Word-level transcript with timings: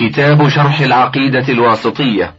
كتاب 0.00 0.48
شرح 0.48 0.80
العقيدة 0.80 1.48
الواسطية. 1.48 2.34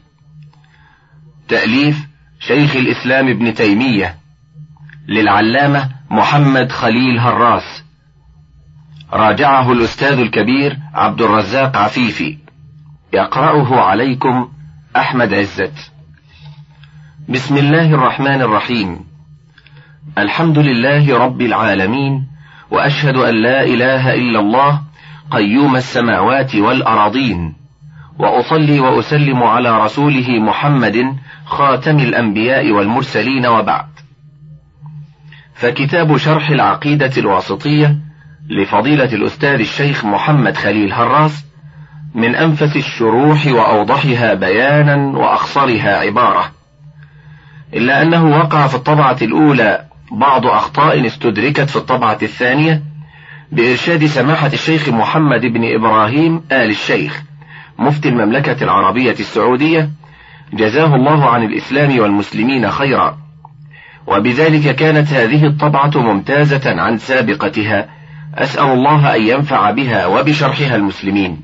تأليف 1.48 2.08
شيخ 2.40 2.76
الإسلام 2.76 3.28
ابن 3.28 3.54
تيمية 3.54 4.16
للعلامة 5.08 5.90
محمد 6.12 6.72
خليل 6.72 7.20
هراس. 7.20 7.84
راجعه 9.14 9.72
الأستاذ 9.72 10.20
الكبير 10.20 10.78
عبد 10.94 11.22
الرزاق 11.22 11.78
عفيفي. 11.78 12.38
يقرأه 13.14 13.82
عليكم 13.82 14.50
أحمد 14.96 15.34
عزت. 15.34 15.92
بسم 17.30 17.58
الله 17.58 17.94
الرحمن 17.94 18.42
الرحيم. 18.42 19.00
الحمد 20.18 20.58
لله 20.58 21.18
رب 21.18 21.42
العالمين 21.42 22.28
وأشهد 22.72 23.16
أن 23.16 23.44
لا 23.44 23.64
إله 23.64 24.14
إلا 24.14 24.40
الله 24.40 24.91
قيوم 25.32 25.76
السماوات 25.76 26.56
والأراضين. 26.56 27.54
وأصلي 28.20 28.80
وأسلم 28.80 29.44
على 29.44 29.80
رسوله 29.84 30.30
محمد 30.40 31.16
خاتم 31.46 32.00
الأنبياء 32.00 32.72
والمرسلين 32.72 33.46
وبعد. 33.46 33.88
فكتاب 35.54 36.18
شرح 36.18 36.50
العقيدة 36.50 37.12
الواسطية 37.18 37.98
لفضيلة 38.50 39.14
الأستاذ 39.14 39.60
الشيخ 39.60 40.06
محمد 40.06 40.58
خليل 40.58 40.94
هراس 40.94 41.46
من 42.16 42.36
أنفس 42.36 42.76
الشروح 42.76 43.48
وأوضحها 43.48 44.34
بيانا 44.34 45.18
وأخصرها 45.18 45.98
عبارة. 45.98 46.52
إلا 47.74 48.02
أنه 48.02 48.26
وقع 48.26 48.68
في 48.68 48.76
الطبعة 48.76 49.18
الأولى 49.22 49.86
بعض 50.12 50.46
أخطاء 50.46 51.06
استدركت 51.06 51.70
في 51.70 51.76
الطبعة 51.76 52.18
الثانية 52.22 52.91
بإرشاد 53.52 54.06
سماحة 54.06 54.48
الشيخ 54.48 54.90
محمد 54.90 55.42
بن 55.42 55.76
إبراهيم 55.76 56.42
آل 56.52 56.70
الشيخ 56.70 57.24
مفتي 57.80 58.10
المملكة 58.10 58.64
العربية 58.64 59.12
السعودية 59.12 59.90
جزاه 60.54 60.96
الله 60.96 61.30
عن 61.30 61.44
الإسلام 61.44 62.00
والمسلمين 62.00 62.70
خيرا. 62.70 63.18
وبذلك 64.08 64.76
كانت 64.76 65.14
هذه 65.14 65.46
الطبعة 65.46 65.92
ممتازة 65.96 66.82
عن 66.82 66.98
سابقتها 66.98 67.90
أسأل 68.36 68.64
الله 68.64 69.16
أن 69.16 69.22
ينفع 69.22 69.72
بها 69.72 70.06
وبشرحها 70.06 70.76
المسلمين. 70.76 71.42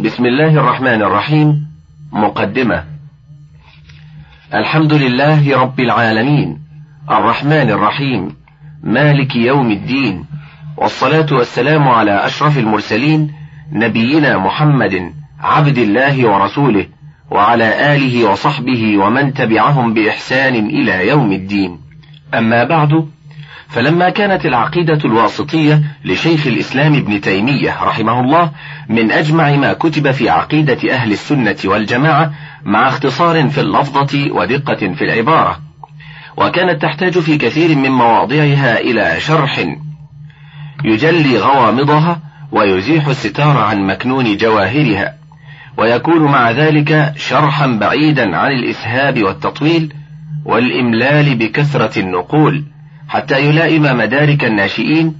بسم 0.00 0.26
الله 0.26 0.50
الرحمن 0.54 1.02
الرحيم 1.02 1.66
مقدمة. 2.12 2.84
الحمد 4.54 4.92
لله 4.92 5.60
رب 5.60 5.80
العالمين 5.80 6.58
الرحمن 7.10 7.70
الرحيم 7.70 8.43
مالك 8.84 9.36
يوم 9.36 9.70
الدين 9.70 10.24
والصلاة 10.76 11.26
والسلام 11.32 11.88
على 11.88 12.26
أشرف 12.26 12.58
المرسلين 12.58 13.32
نبينا 13.72 14.38
محمد 14.38 15.12
عبد 15.40 15.78
الله 15.78 16.28
ورسوله 16.28 16.86
وعلى 17.30 17.94
آله 17.94 18.30
وصحبه 18.30 18.98
ومن 18.98 19.34
تبعهم 19.34 19.94
بإحسان 19.94 20.54
إلى 20.54 21.08
يوم 21.08 21.32
الدين. 21.32 21.78
أما 22.34 22.64
بعد 22.64 23.08
فلما 23.68 24.10
كانت 24.10 24.46
العقيدة 24.46 24.98
الواسطية 25.04 25.82
لشيخ 26.04 26.46
الإسلام 26.46 26.94
ابن 26.94 27.20
تيمية 27.20 27.82
رحمه 27.82 28.20
الله 28.20 28.50
من 28.88 29.10
أجمع 29.10 29.56
ما 29.56 29.72
كتب 29.72 30.10
في 30.10 30.30
عقيدة 30.30 30.92
أهل 30.92 31.12
السنة 31.12 31.56
والجماعة 31.64 32.32
مع 32.64 32.88
اختصار 32.88 33.48
في 33.48 33.60
اللفظة 33.60 34.32
ودقة 34.32 34.94
في 34.94 35.04
العبارة 35.04 35.63
وكانت 36.36 36.82
تحتاج 36.82 37.18
في 37.18 37.38
كثير 37.38 37.76
من 37.76 37.90
مواضعها 37.90 38.80
إلى 38.80 39.20
شرح 39.20 39.64
يجلي 40.84 41.38
غوامضها 41.38 42.20
ويزيح 42.52 43.06
الستار 43.06 43.58
عن 43.58 43.86
مكنون 43.86 44.36
جواهرها 44.36 45.14
ويكون 45.78 46.22
مع 46.22 46.50
ذلك 46.50 47.12
شرحا 47.16 47.66
بعيدا 47.66 48.36
عن 48.36 48.52
الإسهاب 48.52 49.22
والتطويل 49.22 49.94
والإملال 50.44 51.34
بكثرة 51.34 51.98
النقول 51.98 52.64
حتى 53.08 53.48
يلائم 53.48 53.82
مدارك 53.82 54.44
الناشئين 54.44 55.14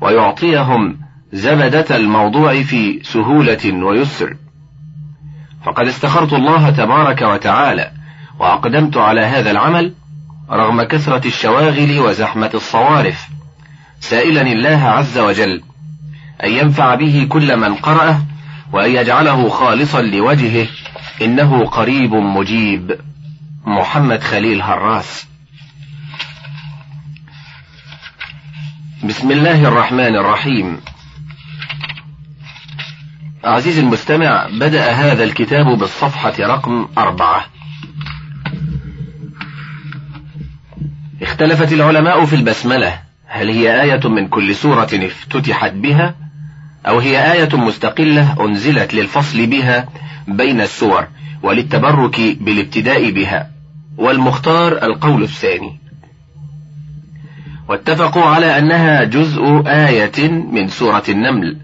ويعطيهم 0.00 0.98
زبدة 1.32 1.96
الموضوع 1.96 2.62
في 2.62 3.00
سهولة 3.02 3.84
ويسر. 3.84 4.36
فقد 5.64 5.86
استخرت 5.86 6.32
الله 6.32 6.70
تبارك 6.70 7.22
وتعالى 7.22 7.90
وأقدمت 8.38 8.96
على 8.96 9.20
هذا 9.20 9.50
العمل 9.50 9.94
رغم 10.50 10.82
كثرة 10.82 11.26
الشواغل 11.26 11.98
وزحمة 11.98 12.50
الصوارف 12.54 13.28
سائلا 14.00 14.42
الله 14.42 14.82
عز 14.84 15.18
وجل 15.18 15.62
أن 16.44 16.50
ينفع 16.50 16.94
به 16.94 17.26
كل 17.30 17.56
من 17.56 17.74
قرأه 17.74 18.22
وأن 18.72 18.90
يجعله 18.90 19.48
خالصا 19.48 20.02
لوجهه 20.02 20.66
إنه 21.22 21.64
قريب 21.64 22.14
مجيب. 22.14 23.00
محمد 23.66 24.22
خليل 24.22 24.62
هراس 24.62 25.26
بسم 29.04 29.30
الله 29.30 29.68
الرحمن 29.68 30.16
الرحيم. 30.16 30.80
عزيزي 33.44 33.80
المستمع 33.80 34.48
بدأ 34.60 34.90
هذا 34.90 35.24
الكتاب 35.24 35.78
بالصفحة 35.78 36.34
رقم 36.40 36.88
أربعة. 36.98 37.57
اختلفت 41.22 41.72
العلماء 41.72 42.24
في 42.24 42.36
البسملة. 42.36 42.98
هل 43.26 43.48
هي 43.50 43.82
آية 43.82 44.08
من 44.08 44.28
كل 44.28 44.54
سورة 44.54 44.88
افتتحت 44.92 45.72
بها؟ 45.72 46.14
أو 46.86 46.98
هي 46.98 47.32
آية 47.32 47.56
مستقلة 47.56 48.36
أنزلت 48.40 48.94
للفصل 48.94 49.46
بها 49.46 49.88
بين 50.28 50.60
السور 50.60 51.06
وللتبرك 51.42 52.20
بالابتداء 52.40 53.10
بها؟ 53.10 53.50
والمختار 53.96 54.72
القول 54.82 55.22
الثاني. 55.22 55.78
واتفقوا 57.68 58.24
على 58.24 58.58
أنها 58.58 59.04
جزء 59.04 59.62
آية 59.66 60.28
من 60.30 60.68
سورة 60.68 61.02
النمل 61.08 61.56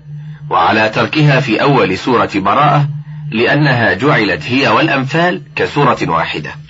وعلى 0.51 0.89
تركها 0.89 1.41
في 1.41 1.63
أول 1.63 1.99
سورة 1.99 2.31
براءة 2.35 2.89
لأنها 3.31 3.95
جعلت 3.95 4.43
هي 4.47 4.69
والأنفال 4.69 5.43
كسورة 5.57 5.99
واحدة. 6.09 6.64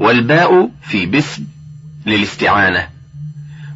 والباء 0.00 0.70
في 0.82 1.06
بسم 1.06 1.44
للاستعانة. 2.06 2.86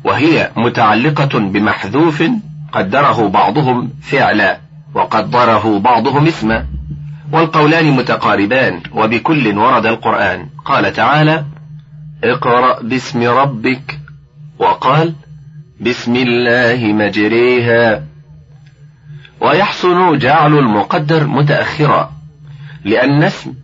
وهي 0.04 0.50
متعلقة 0.56 1.38
بمحذوف 1.38 2.24
قدره 2.72 3.28
بعضهم 3.28 3.90
فعلا 4.02 4.58
وقدره 4.94 5.78
بعضهم 5.78 6.26
اسما. 6.26 6.66
والقولان 7.32 7.90
متقاربان 7.90 8.80
وبكل 8.92 9.58
ورد 9.58 9.86
القرآن. 9.86 10.46
قال 10.64 10.92
تعالى 10.92 11.44
اقرأ 12.24 12.82
باسم 12.82 13.22
ربك. 13.22 14.00
وقال 14.58 15.14
بسم 15.80 16.16
الله 16.16 16.92
مجريها. 16.92 18.04
ويحسن 19.40 20.18
جعل 20.18 20.58
المقدر 20.58 21.26
متأخرا 21.26 22.12
لأن 22.84 23.22
اسم 23.22 23.54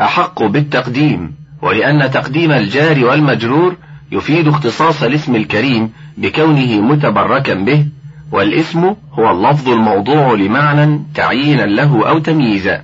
أحق 0.00 0.42
بالتقديم. 0.42 1.41
ولأن 1.62 2.10
تقديم 2.10 2.52
الجار 2.52 3.04
والمجرور 3.04 3.76
يفيد 4.12 4.48
اختصاص 4.48 5.02
الاسم 5.02 5.36
الكريم 5.36 5.92
بكونه 6.16 6.80
متبركا 6.80 7.54
به 7.54 7.86
والاسم 8.32 8.94
هو 9.12 9.30
اللفظ 9.30 9.68
الموضوع 9.68 10.34
لمعنى 10.34 11.00
تعيينا 11.14 11.62
له 11.62 12.08
أو 12.08 12.18
تمييزا. 12.18 12.82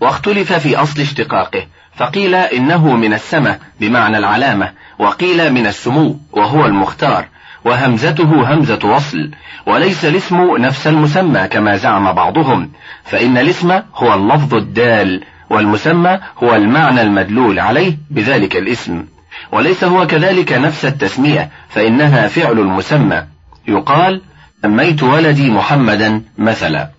واختلف 0.00 0.52
في 0.52 0.76
أصل 0.76 1.00
اشتقاقه 1.00 1.66
فقيل 1.96 2.34
إنه 2.34 2.96
من 2.96 3.14
السمة 3.14 3.58
بمعنى 3.80 4.18
العلامة 4.18 4.72
وقيل 4.98 5.52
من 5.52 5.66
السمو 5.66 6.16
وهو 6.32 6.66
المختار 6.66 7.26
وهمزته 7.64 8.54
همزة 8.54 8.78
وصل 8.84 9.30
وليس 9.66 10.04
الاسم 10.04 10.56
نفس 10.56 10.86
المسمى 10.86 11.48
كما 11.48 11.76
زعم 11.76 12.12
بعضهم 12.12 12.70
فإن 13.04 13.38
الاسم 13.38 13.80
هو 13.94 14.14
اللفظ 14.14 14.54
الدال 14.54 15.24
والمسمى 15.50 16.20
هو 16.42 16.54
المعنى 16.54 17.02
المدلول 17.02 17.58
عليه 17.58 17.98
بذلك 18.10 18.56
الاسم. 18.56 19.04
وليس 19.52 19.84
هو 19.84 20.06
كذلك 20.06 20.52
نفس 20.52 20.84
التسمية 20.84 21.50
فإنها 21.68 22.28
فعل 22.28 22.58
المسمى. 22.58 23.22
يقال 23.68 24.22
سميت 24.62 25.02
ولدي 25.02 25.50
محمدا 25.50 26.22
مثلا. 26.38 26.90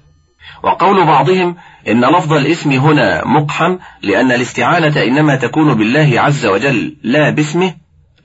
وقول 0.63 1.05
بعضهم 1.05 1.55
إن 1.87 2.05
لفظ 2.05 2.33
الاسم 2.33 2.71
هنا 2.71 3.25
مقحم 3.25 3.77
لأن 4.01 4.31
الاستعانة 4.31 5.03
إنما 5.03 5.35
تكون 5.35 5.73
بالله 5.73 6.13
عز 6.21 6.45
وجل 6.45 6.95
لا 7.03 7.29
باسمه 7.29 7.73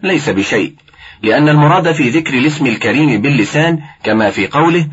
ليس 0.03 0.29
بشيء. 0.29 0.75
لأن 1.23 1.49
المراد 1.49 1.93
في 1.93 2.09
ذكر 2.09 2.35
الاسم 2.35 2.67
الكريم 2.67 3.23
باللسان 3.23 3.79
كما 4.03 4.31
في 4.31 4.47
قوله 4.47 4.88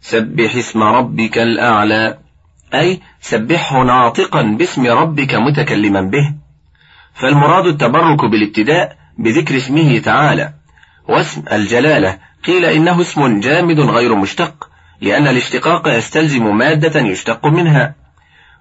سبح 0.00 0.56
اسم 0.56 0.82
ربك 0.82 1.38
الأعلى. 1.38 2.18
أي 2.74 3.00
سبحه 3.20 3.82
ناطقا 3.82 4.42
باسم 4.42 4.86
ربك 4.86 5.34
متكلما 5.34 6.00
به. 6.00 6.34
فالمراد 7.14 7.66
التبرك 7.66 8.24
بالابتداء 8.24 8.96
بذكر 9.18 9.56
اسمه 9.56 9.98
تعالى. 9.98 10.52
واسم 11.08 11.42
الجلالة 11.52 12.18
قيل 12.46 12.64
إنه 12.64 13.00
اسم 13.00 13.40
جامد 13.40 13.80
غير 13.80 14.14
مشتق 14.14 14.68
لأن 15.00 15.28
الاشتقاق 15.28 15.88
يستلزم 15.88 16.56
مادة 16.56 17.00
يشتق 17.00 17.46
منها. 17.46 17.94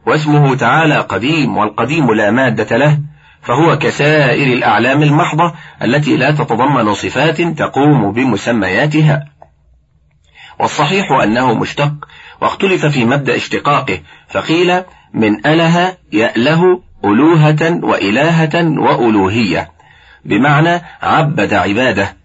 واسمه 0.08 0.56
تعالى 0.56 0.96
قديم 1.00 1.58
والقديم 1.58 2.14
لا 2.14 2.32
مادة 2.32 2.78
له 2.78 3.00
فهو 3.42 3.78
كسائر 3.78 4.54
الأعلام 4.54 5.04
المحضة 5.04 5.54
التي 5.84 6.18
لا 6.18 6.32
تتضمن 6.32 6.94
صفات 6.94 7.42
تقوم 7.42 8.12
بمسمياتها. 8.12 9.30
والصحيح 10.60 11.12
أنه 11.12 11.54
مشتق 11.54 11.94
واختلف 12.44 12.86
في 12.86 13.06
مبدأ 13.06 13.36
اشتقاقه 13.36 14.00
فقيل 14.30 14.84
من 15.14 15.48
أله 15.48 15.98
يأله 16.14 16.82
ألوهة 17.06 17.80
وإلهة 17.84 18.80
وألوهية 18.80 19.72
بمعنى 20.26 20.82
عبد 21.02 21.54
عباده. 21.54 22.18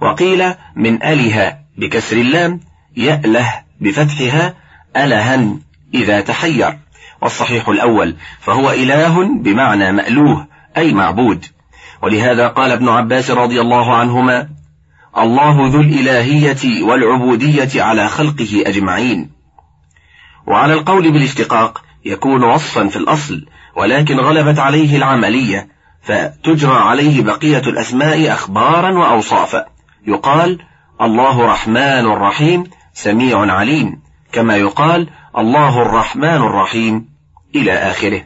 وقيل 0.00 0.54
من 0.76 1.02
أله 1.02 1.56
بكسر 1.78 2.16
اللام 2.16 2.60
يأله 2.96 3.54
بفتحها 3.80 4.54
ألها 4.96 5.56
إذا 5.94 6.20
تحير. 6.20 6.78
والصحيح 7.22 7.68
الأول 7.68 8.16
فهو 8.40 8.70
إله 8.70 9.24
بمعنى 9.42 9.92
مألوه 9.92 10.46
أي 10.76 10.92
معبود. 10.92 11.44
ولهذا 12.02 12.48
قال 12.48 12.70
ابن 12.70 12.88
عباس 12.88 13.30
رضي 13.30 13.60
الله 13.60 13.96
عنهما 13.96 14.48
الله 15.18 15.68
ذو 15.68 15.80
الإلهية 15.80 16.82
والعبودية 16.82 17.82
على 17.82 18.08
خلقه 18.08 18.62
أجمعين. 18.66 19.37
وعلى 20.48 20.72
القول 20.72 21.12
بالاشتقاق 21.12 21.82
يكون 22.04 22.44
وصفا 22.44 22.88
في 22.88 22.96
الأصل 22.96 23.46
ولكن 23.76 24.20
غلبت 24.20 24.58
عليه 24.58 24.96
العملية 24.96 25.68
فتجرى 26.02 26.76
عليه 26.76 27.22
بقية 27.22 27.58
الأسماء 27.58 28.32
أخبارا 28.32 28.98
وأوصافا. 28.98 29.66
يقال 30.06 30.58
الله 31.00 31.46
رحمن 31.46 32.06
رحيم 32.06 32.64
سميع 32.94 33.52
عليم 33.52 34.00
كما 34.32 34.56
يقال 34.56 35.08
الله 35.38 35.82
الرحمن 35.82 36.24
الرحيم 36.24 37.08
إلى 37.54 37.72
آخره. 37.72 38.22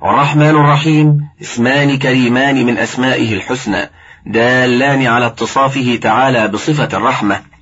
والرحمن 0.00 0.50
الرحيم 0.50 1.28
اسمان 1.42 1.98
كريمان 1.98 2.66
من 2.66 2.78
أسمائه 2.78 3.34
الحسنى 3.34 3.90
دالان 4.26 5.06
على 5.06 5.26
اتصافه 5.26 5.98
تعالى 6.02 6.48
بصفة 6.48 6.96
الرحمة. 6.96 7.53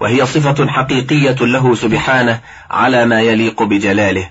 وهي 0.00 0.26
صفة 0.26 0.66
حقيقية 0.66 1.36
له 1.40 1.74
سبحانه 1.74 2.40
على 2.70 3.06
ما 3.06 3.20
يليق 3.20 3.62
بجلاله. 3.62 4.30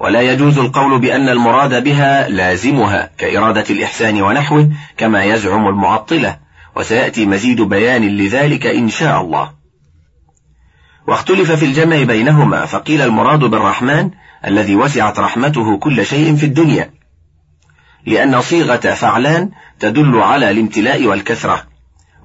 ولا 0.00 0.20
يجوز 0.20 0.58
القول 0.58 0.98
بأن 1.00 1.28
المراد 1.28 1.84
بها 1.84 2.28
لازمها 2.28 3.10
كإرادة 3.18 3.64
الإحسان 3.70 4.22
ونحوه 4.22 4.70
كما 4.96 5.24
يزعم 5.24 5.68
المعطلة. 5.68 6.38
وسيأتي 6.76 7.26
مزيد 7.26 7.60
بيان 7.60 8.16
لذلك 8.16 8.66
إن 8.66 8.88
شاء 8.88 9.20
الله. 9.20 9.50
واختلف 11.06 11.52
في 11.52 11.64
الجمع 11.64 12.02
بينهما 12.02 12.66
فقيل 12.66 13.02
المراد 13.02 13.40
بالرحمن 13.40 14.10
الذي 14.46 14.76
وسعت 14.76 15.18
رحمته 15.18 15.78
كل 15.78 16.06
شيء 16.06 16.36
في 16.36 16.46
الدنيا. 16.46 16.90
لأن 18.06 18.40
صيغة 18.40 18.94
فعلان 18.94 19.50
تدل 19.80 20.16
على 20.18 20.50
الامتلاء 20.50 21.06
والكثرة. 21.06 21.75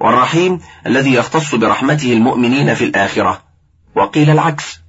والرحيم 0.02 0.60
الذي 0.88 1.14
يختص 1.14 1.56
برحمته 1.56 2.14
المؤمنين 2.14 2.74
في 2.74 2.86
الآخرة. 2.86 3.42
وقيل 3.96 4.30
العكس. 4.30 4.82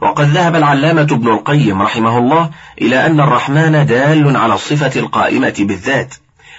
وقد 0.00 0.24
ذهب 0.24 0.56
العلامة 0.56 1.02
ابن 1.02 1.28
القيم 1.28 1.82
رحمه 1.82 2.18
الله 2.18 2.50
إلى 2.82 3.06
أن 3.06 3.20
الرحمن 3.20 3.86
دال 3.86 4.36
على 4.36 4.54
الصفة 4.54 5.00
القائمة 5.00 5.54
بالذات 5.58 6.14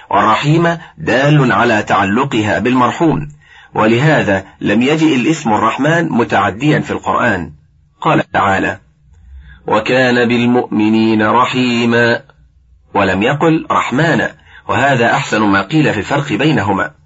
والرحيم 0.09 0.77
دال 0.97 1.51
على 1.51 1.83
تعلقها 1.83 2.59
بالمرحوم 2.59 3.27
ولهذا 3.73 4.45
لم 4.61 4.81
يجئ 4.81 5.15
الاسم 5.15 5.53
الرحمن 5.53 6.09
متعديا 6.09 6.79
في 6.79 6.91
القرآن. 6.91 7.51
قال 8.01 8.31
تعالى 8.31 8.79
وكان 9.67 10.27
بالمؤمنين 10.27 11.21
رحيما 11.21 12.21
ولم 12.93 13.23
يقل 13.23 13.65
رحمانا 13.71 14.31
وهذا 14.67 15.11
أحسن 15.11 15.41
ما 15.41 15.61
قيل 15.61 15.93
في 15.93 15.99
الفرق 15.99 16.33
بينهما. 16.33 16.98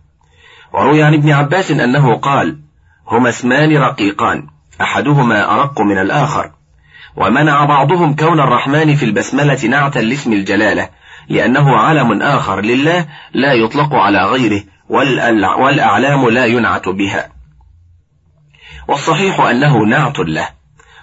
وروي 0.73 1.03
عن 1.03 1.13
ابن 1.13 1.31
عباس 1.31 1.71
أنه 1.71 2.15
قال 2.15 2.59
هما 3.07 3.29
اسمان 3.29 3.77
رقيقان 3.77 4.47
أحدهما 4.81 5.53
أرق 5.55 5.81
من 5.81 5.97
الآخر 5.97 6.51
ومنع 7.15 7.65
بعضهم 7.65 8.15
كون 8.15 8.39
الرحمن 8.39 8.95
في 8.95 9.05
البسملة 9.05 9.65
نعتا 9.65 9.99
لاسم 9.99 10.33
الجلالة 10.33 10.89
لأنه 11.29 11.77
علم 11.77 12.21
آخر 12.21 12.61
لله 12.61 13.07
لا 13.33 13.53
يطلق 13.53 13.93
على 13.93 14.25
غيره 14.25 14.63
والأعلام 15.59 16.29
لا 16.29 16.45
ينعت 16.45 16.89
بها. 16.89 17.29
والصحيح 18.87 19.39
أنه 19.39 19.77
نعت 19.85 20.19
له 20.19 20.49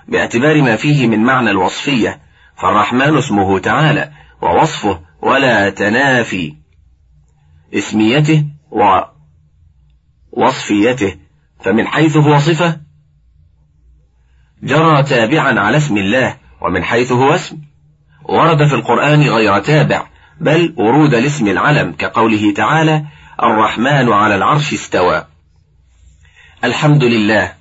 باعتبار 0.08 0.62
ما 0.62 0.76
فيه 0.76 1.06
من 1.06 1.22
معنى 1.24 1.50
الوصفية 1.50 2.20
فالرحمن 2.56 3.18
اسمه 3.18 3.58
تعالى 3.58 4.10
ووصفه 4.42 5.00
ولا 5.22 5.70
تنافي 5.70 6.54
اسميته 7.74 8.44
ووصفيته 10.32 11.16
فمن 11.64 11.86
حيث 11.86 12.16
هو 12.16 12.38
صفة 12.38 12.80
جرى 14.62 15.02
تابعا 15.02 15.60
على 15.60 15.76
اسم 15.76 15.96
الله 15.96 16.36
ومن 16.60 16.84
حيث 16.84 17.12
هو 17.12 17.34
اسم 17.34 17.58
ورد 18.24 18.66
في 18.66 18.74
القرآن 18.74 19.22
غير 19.22 19.58
تابع 19.58 20.06
بل 20.40 20.74
ورود 20.76 21.14
الاسم 21.14 21.48
العلم 21.48 21.92
كقوله 21.92 22.54
تعالى 22.54 23.04
الرحمن 23.42 24.12
على 24.12 24.34
العرش 24.34 24.72
استوى 24.72 25.26
الحمد 26.64 27.04
لله. 27.04 27.52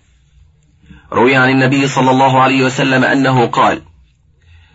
روي 1.13 1.36
عن 1.36 1.50
النبي 1.50 1.88
صلى 1.88 2.12
الله 2.12 2.42
عليه 2.42 2.65
وسلم 2.65 3.04
أنه 3.04 3.48
قال 3.48 3.81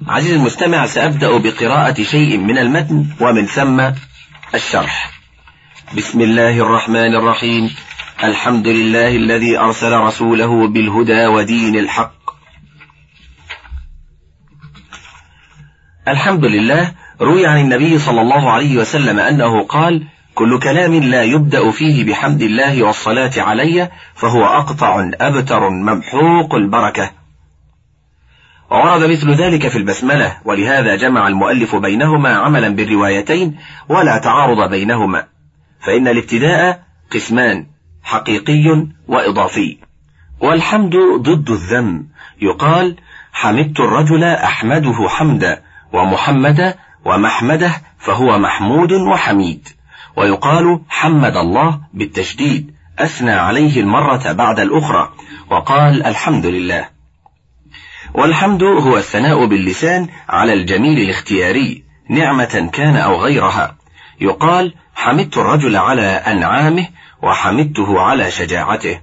عزيز 0.07 0.33
المستمع 0.33 0.87
سأبدأ 0.87 1.39
بقراءة 1.39 2.03
شيء 2.03 2.39
من 2.39 2.59
المتن 2.59 3.07
ومن 3.21 3.47
ثم 3.47 3.91
الشرح 4.55 5.11
بسم 5.93 6.21
الله 6.21 6.61
الرحمن 6.61 7.15
الرحيم. 7.15 7.71
الحمد 8.25 8.69
لله 8.69 9.17
الذي 9.17 9.59
أرسل 9.59 9.93
رسوله 9.93 10.69
بالهدى 10.69 11.27
ودين 11.27 11.77
الحق. 11.77 12.15
الحمد 16.09 16.45
لله 16.45 16.93
روي 17.21 17.47
عن 17.47 17.61
النبي 17.61 17.99
صلى 17.99 18.21
الله 18.21 18.51
عليه 18.51 18.77
وسلم 18.77 19.19
أنه 19.19 19.65
قال 19.65 20.07
كل 20.35 20.59
كلام 20.59 20.95
لا 20.95 21.23
يبدأ 21.23 21.71
فيه 21.71 22.05
بحمد 22.05 22.43
الله 22.43 22.83
والصلاة 22.83 23.33
علي 23.37 23.91
فهو 24.15 24.45
أقطع 24.45 25.11
أبتر 25.21 25.69
ممحوق 25.71 26.55
البركة. 26.55 27.11
وورد 28.71 29.11
مثل 29.11 29.31
ذلك 29.31 29.69
في 29.69 29.79
البسملة 29.79 30.37
ولهذا 30.45 30.97
جمع 30.97 31.29
المؤلف 31.29 31.77
بينهما 31.77 32.37
عملا 32.37 32.69
بالروايتين 32.69 33.57
ولا 33.89 34.19
تعارض 34.19 34.71
بينهما. 34.71 35.34
فإن 35.85 36.09
الابتداء 36.09 36.83
قسمان 37.11 37.67
حقيقي 38.03 38.87
وإضافي. 39.09 39.79
والحمد 40.41 40.97
ضد 41.17 41.51
الذم. 41.51 42.07
يقال 42.43 42.97
حمدت 43.33 43.81
الرجل 43.81 44.25
أحمده 44.25 45.09
حمدا 45.09 45.63
ومحمد 45.93 46.75
ومحمده 47.05 47.73
فهو 47.99 48.39
محمود 48.39 48.93
وحميد. 48.93 49.69
ويقال 50.17 50.81
حمد 50.89 51.37
الله 51.37 51.81
بالتشديد 51.95 52.75
أثنى 52.99 53.33
عليه 53.33 53.81
المرة 53.81 54.33
بعد 54.33 54.61
الأخرى. 54.61 55.13
وقال 55.51 56.07
الحمد 56.07 56.47
لله. 56.47 56.89
والحمد 58.15 58.63
هو 58.63 58.97
الثناء 58.97 59.47
باللسان 59.47 60.09
على 60.29 60.53
الجميل 60.53 60.99
الاختياري 60.99 61.85
نعمة 62.11 62.71
كان 62.73 62.97
أو 62.97 63.17
غيرها. 63.17 63.77
يقال 64.21 64.75
حمدت 64.95 65.39
الرجل 65.39 65.77
على 65.77 66.07
أنعامه 66.07 66.87
وحمدته 67.23 68.01
على 68.01 68.31
شجاعته. 68.31 69.01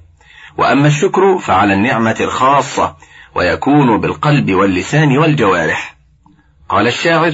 وأما 0.57 0.87
الشكر 0.87 1.37
فعلى 1.37 1.73
النعمة 1.73 2.15
الخاصة 2.19 2.95
ويكون 3.35 3.99
بالقلب 4.01 4.51
واللسان 4.51 5.17
والجوارح. 5.17 5.95
قال 6.69 6.87
الشاعر 6.87 7.33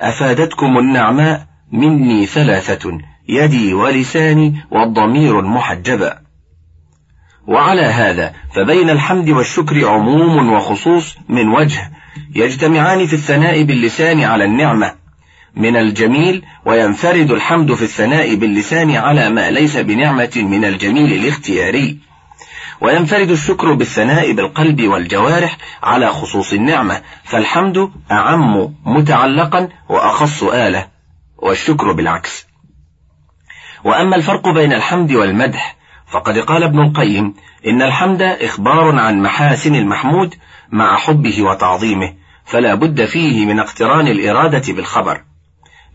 أفادتكم 0.00 0.78
النعماء 0.78 1.46
مني 1.72 2.26
ثلاثة 2.26 2.98
يدي 3.28 3.74
ولساني 3.74 4.64
والضمير 4.70 5.40
المحجبا 5.40 6.18
وعلى 7.46 7.82
هذا 7.82 8.32
فبين 8.54 8.90
الحمد 8.90 9.28
والشكر 9.28 9.88
عموم 9.88 10.52
وخصوص 10.52 11.16
من 11.28 11.48
وجه 11.48 11.90
يجتمعان 12.34 13.06
في 13.06 13.12
الثناء 13.12 13.62
باللسان 13.62 14.22
على 14.22 14.44
النعمة. 14.44 14.94
من 15.56 15.76
الجميل 15.76 16.44
وينفرد 16.64 17.30
الحمد 17.30 17.74
في 17.74 17.82
الثناء 17.82 18.34
باللسان 18.34 18.96
على 18.96 19.30
ما 19.30 19.50
ليس 19.50 19.76
بنعمة 19.76 20.32
من 20.36 20.64
الجميل 20.64 21.12
الاختياري. 21.12 21.98
وينفرد 22.80 23.30
الشكر 23.30 23.72
بالثناء 23.72 24.32
بالقلب 24.32 24.82
والجوارح 24.82 25.56
على 25.82 26.12
خصوص 26.12 26.52
النعمة 26.52 27.02
فالحمد 27.24 27.90
أعم 28.10 28.74
متعلقا 28.86 29.68
وأخص 29.88 30.42
آلة 30.42 30.88
والشكر 31.38 31.92
بالعكس. 31.92 32.46
وأما 33.84 34.16
الفرق 34.16 34.48
بين 34.48 34.72
الحمد 34.72 35.12
والمدح 35.12 35.76
فقد 36.06 36.38
قال 36.38 36.62
ابن 36.62 36.80
القيم 36.80 37.34
إن 37.66 37.82
الحمد 37.82 38.22
إخبار 38.22 38.98
عن 38.98 39.22
محاسن 39.22 39.74
المحمود 39.74 40.34
مع 40.72 40.96
حبه 40.96 41.42
وتعظيمه 41.42 42.14
فلا 42.44 42.74
بد 42.74 43.04
فيه 43.04 43.46
من 43.46 43.60
اقتران 43.60 44.08
الإرادة 44.08 44.72
بالخبر. 44.72 45.25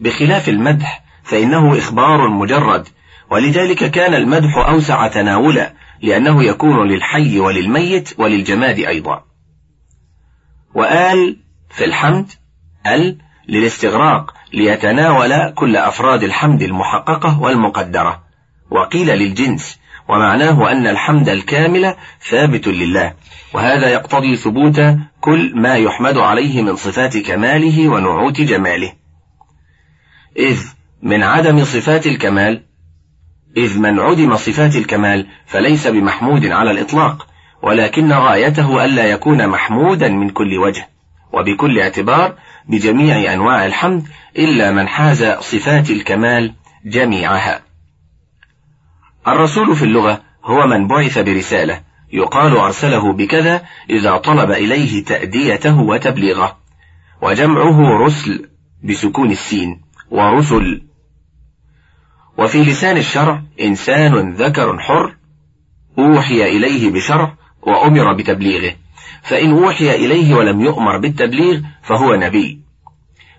بخلاف 0.01 0.49
المدح 0.49 1.03
فإنه 1.23 1.77
إخبار 1.77 2.29
مجرد 2.29 2.87
ولذلك 3.31 3.91
كان 3.91 4.13
المدح 4.13 4.57
أوسع 4.57 5.07
تناولا 5.07 5.73
لأنه 6.01 6.43
يكون 6.43 6.87
للحي 6.87 7.39
وللميت 7.39 8.09
وللجماد 8.17 8.79
أيضا. 8.79 9.23
وآل 10.75 11.37
في 11.69 11.85
الحمد 11.85 12.31
أل 12.87 13.17
للاستغراق 13.49 14.33
ليتناول 14.53 15.49
كل 15.49 15.77
أفراد 15.77 16.23
الحمد 16.23 16.61
المحققة 16.61 17.41
والمقدرة. 17.41 18.23
وقيل 18.71 19.07
للجنس 19.07 19.79
ومعناه 20.09 20.71
أن 20.71 20.87
الحمد 20.87 21.29
الكامل 21.29 21.95
ثابت 22.29 22.67
لله. 22.67 23.13
وهذا 23.53 23.89
يقتضي 23.89 24.35
ثبوت 24.35 24.81
كل 25.21 25.51
ما 25.55 25.75
يحمد 25.75 26.17
عليه 26.17 26.61
من 26.61 26.75
صفات 26.75 27.17
كماله 27.17 27.89
ونعوت 27.89 28.41
جماله. 28.41 29.00
إذ 30.37 30.59
من 31.01 31.23
عدم 31.23 31.63
صفات 31.63 32.07
الكمال 32.07 32.63
إذ 33.57 33.79
من 33.79 33.99
عدم 33.99 34.35
صفات 34.35 34.75
الكمال 34.75 35.27
فليس 35.45 35.87
بمحمود 35.87 36.45
على 36.45 36.71
الإطلاق 36.71 37.27
ولكن 37.61 38.13
غايته 38.13 38.85
ألا 38.85 39.03
يكون 39.03 39.47
محمودا 39.47 40.09
من 40.09 40.29
كل 40.29 40.57
وجه 40.57 40.89
وبكل 41.33 41.79
اعتبار 41.79 42.35
بجميع 42.67 43.33
أنواع 43.33 43.65
الحمد 43.65 44.07
إلا 44.37 44.71
من 44.71 44.87
حاز 44.87 45.23
صفات 45.23 45.89
الكمال 45.89 46.53
جميعها. 46.85 47.61
الرسول 49.27 49.75
في 49.75 49.85
اللغة 49.85 50.21
هو 50.43 50.67
من 50.67 50.87
بعث 50.87 51.19
برسالة 51.19 51.81
يقال 52.13 52.57
أرسله 52.57 53.13
بكذا 53.13 53.61
إذا 53.89 54.17
طلب 54.17 54.51
إليه 54.51 55.03
تأديته 55.05 55.79
وتبليغه 55.79 56.57
وجمعه 57.21 58.05
رسل 58.05 58.49
بسكون 58.83 59.31
السين. 59.31 59.81
ورسل. 60.11 60.81
وفي 62.37 62.63
لسان 62.63 62.97
الشرع 62.97 63.41
إنسان 63.61 64.33
ذكر 64.33 64.79
حر 64.79 65.15
أوحي 65.99 66.43
إليه 66.43 66.91
بشرع 66.91 67.33
وأمر 67.61 68.13
بتبليغه. 68.13 68.75
فإن 69.23 69.51
أوحي 69.51 69.95
إليه 69.95 70.35
ولم 70.35 70.61
يؤمر 70.61 70.97
بالتبليغ 70.97 71.61
فهو 71.83 72.15
نبي. 72.15 72.61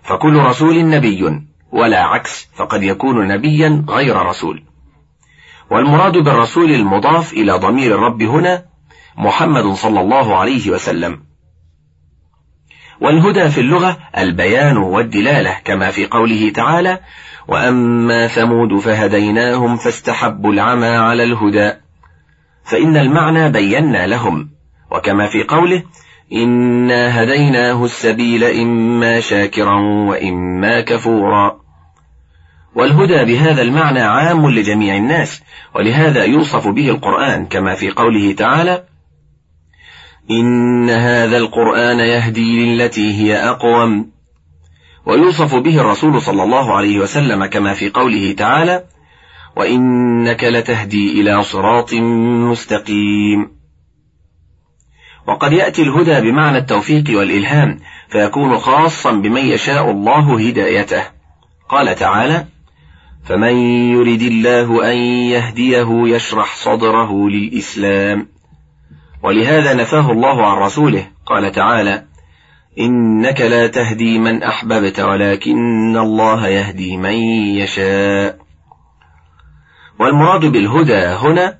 فكل 0.03 0.35
رسول 0.35 0.89
نبي 0.89 1.41
ولا 1.71 2.03
عكس 2.03 2.49
فقد 2.55 2.83
يكون 2.83 3.27
نبيا 3.27 3.85
غير 3.89 4.15
رسول. 4.15 4.63
والمراد 5.71 6.17
بالرسول 6.17 6.71
المضاف 6.71 7.33
إلى 7.33 7.51
ضمير 7.51 7.95
الرب 7.95 8.21
هنا 8.21 8.65
محمد 9.17 9.73
صلى 9.73 10.01
الله 10.01 10.37
عليه 10.37 10.71
وسلم. 10.71 11.32
والهدى 13.03 13.49
في 13.49 13.61
اللغة 13.61 13.97
البيان 14.17 14.77
والدلالة 14.77 15.57
كما 15.65 15.91
في 15.91 16.05
قوله 16.05 16.49
تعالى 16.49 16.99
وأما 17.47 18.27
ثمود 18.27 18.79
فهديناهم 18.79 19.77
فاستحبوا 19.77 20.53
العمى 20.53 20.87
على 20.87 21.23
الهدى. 21.23 21.71
فإن 22.63 22.97
المعنى 22.97 23.49
بينا 23.49 24.07
لهم. 24.07 24.49
وكما 24.91 25.27
في 25.27 25.43
قوله 25.43 25.83
إنا 26.33 27.23
هديناه 27.23 27.85
السبيل 27.85 28.43
إما 28.43 29.19
شاكرا 29.19 29.79
وإما 30.09 30.81
كفورا. 30.81 31.59
والهدى 32.75 33.25
بهذا 33.25 33.61
المعنى 33.61 34.01
عام 34.01 34.49
لجميع 34.49 34.95
الناس 34.95 35.43
ولهذا 35.75 36.23
يوصف 36.23 36.67
به 36.67 36.89
القرآن 36.89 37.45
كما 37.45 37.75
في 37.75 37.89
قوله 37.89 38.33
تعالى 38.33 38.83
إن 40.31 40.89
هذا 40.89 41.37
القرآن 41.37 41.99
يهدي 41.99 42.75
للتي 42.75 43.13
هي 43.13 43.49
أقوم. 43.49 44.11
ويوصف 45.05 45.55
به 45.55 45.81
الرسول 45.81 46.21
صلى 46.21 46.43
الله 46.43 46.73
عليه 46.73 46.99
وسلم 46.99 47.45
كما 47.45 47.73
في 47.73 47.89
قوله 47.89 48.31
تعالى 48.31 48.83
وإنك 49.57 50.43
لتهدي 50.43 51.21
إلى 51.21 51.43
صراط 51.43 51.93
مستقيم. 52.51 53.51
وقد 55.27 55.53
يأتي 55.53 55.81
الهدى 55.81 56.31
بمعنى 56.31 56.57
التوفيق 56.57 57.03
والإلهام 57.09 57.79
فيكون 58.09 58.57
خاصا 58.57 59.11
بمن 59.11 59.41
يشاء 59.41 59.91
الله 59.91 60.47
هدايته. 60.47 61.03
قال 61.69 61.95
تعالى 61.95 62.45
فمن 63.25 63.57
يرد 63.95 64.21
الله 64.21 64.91
أن 64.91 64.97
يهديه 65.31 66.15
يشرح 66.15 66.55
صدره 66.55 67.29
للإسلام. 67.29 68.32
ولهذا 69.23 69.73
نفاه 69.73 70.11
الله 70.11 70.47
عن 70.47 70.57
رسوله. 70.57 71.07
قال 71.25 71.51
تعالى 71.51 72.03
إنك 72.79 73.41
لا 73.41 73.67
تهدي 73.67 74.19
من 74.19 74.43
أحببت 74.43 74.99
ولكن 74.99 75.97
الله 75.97 76.47
يهدي 76.47 76.97
من 76.97 77.13
يشاء. 77.57 78.37
والمراد 79.99 80.45
بالهدى 80.45 81.05
هنا 81.05 81.57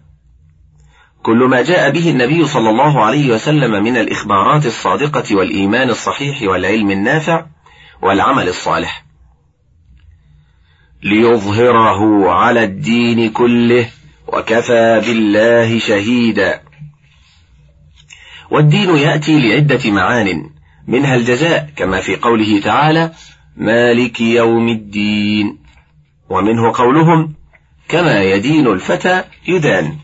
كل 1.23 1.37
ما 1.37 1.61
جاء 1.61 1.89
به 1.89 2.09
النبي 2.09 2.45
صلى 2.45 2.69
الله 2.69 3.01
عليه 3.05 3.33
وسلم 3.33 3.83
من 3.83 3.97
الإخبارات 3.97 4.65
الصادقة 4.65 5.35
والإيمان 5.35 5.89
الصحيح 5.89 6.41
والعلم 6.41 6.91
النافع 6.91 7.45
والعمل 8.01 8.47
الصالح. 8.47 9.03
ليظهره 11.03 12.31
على 12.31 12.63
الدين 12.63 13.29
كله 13.29 13.89
وكفى 14.27 15.01
بالله 15.05 15.79
شهيدا. 15.79 16.62
والدين 18.53 18.95
يأتي 18.95 19.39
لعدة 19.39 19.91
معان 19.91 20.49
منها 20.87 21.15
الجزاء 21.15 21.69
كما 21.75 22.01
في 22.01 22.15
قوله 22.15 22.59
تعالى 22.59 23.11
مالك 23.57 24.21
يوم 24.21 24.69
الدين. 24.69 25.57
ومنه 26.29 26.71
قولهم 26.73 27.33
كما 27.87 28.21
يدين 28.21 28.67
الفتى 28.67 29.23
يدان. 29.47 29.95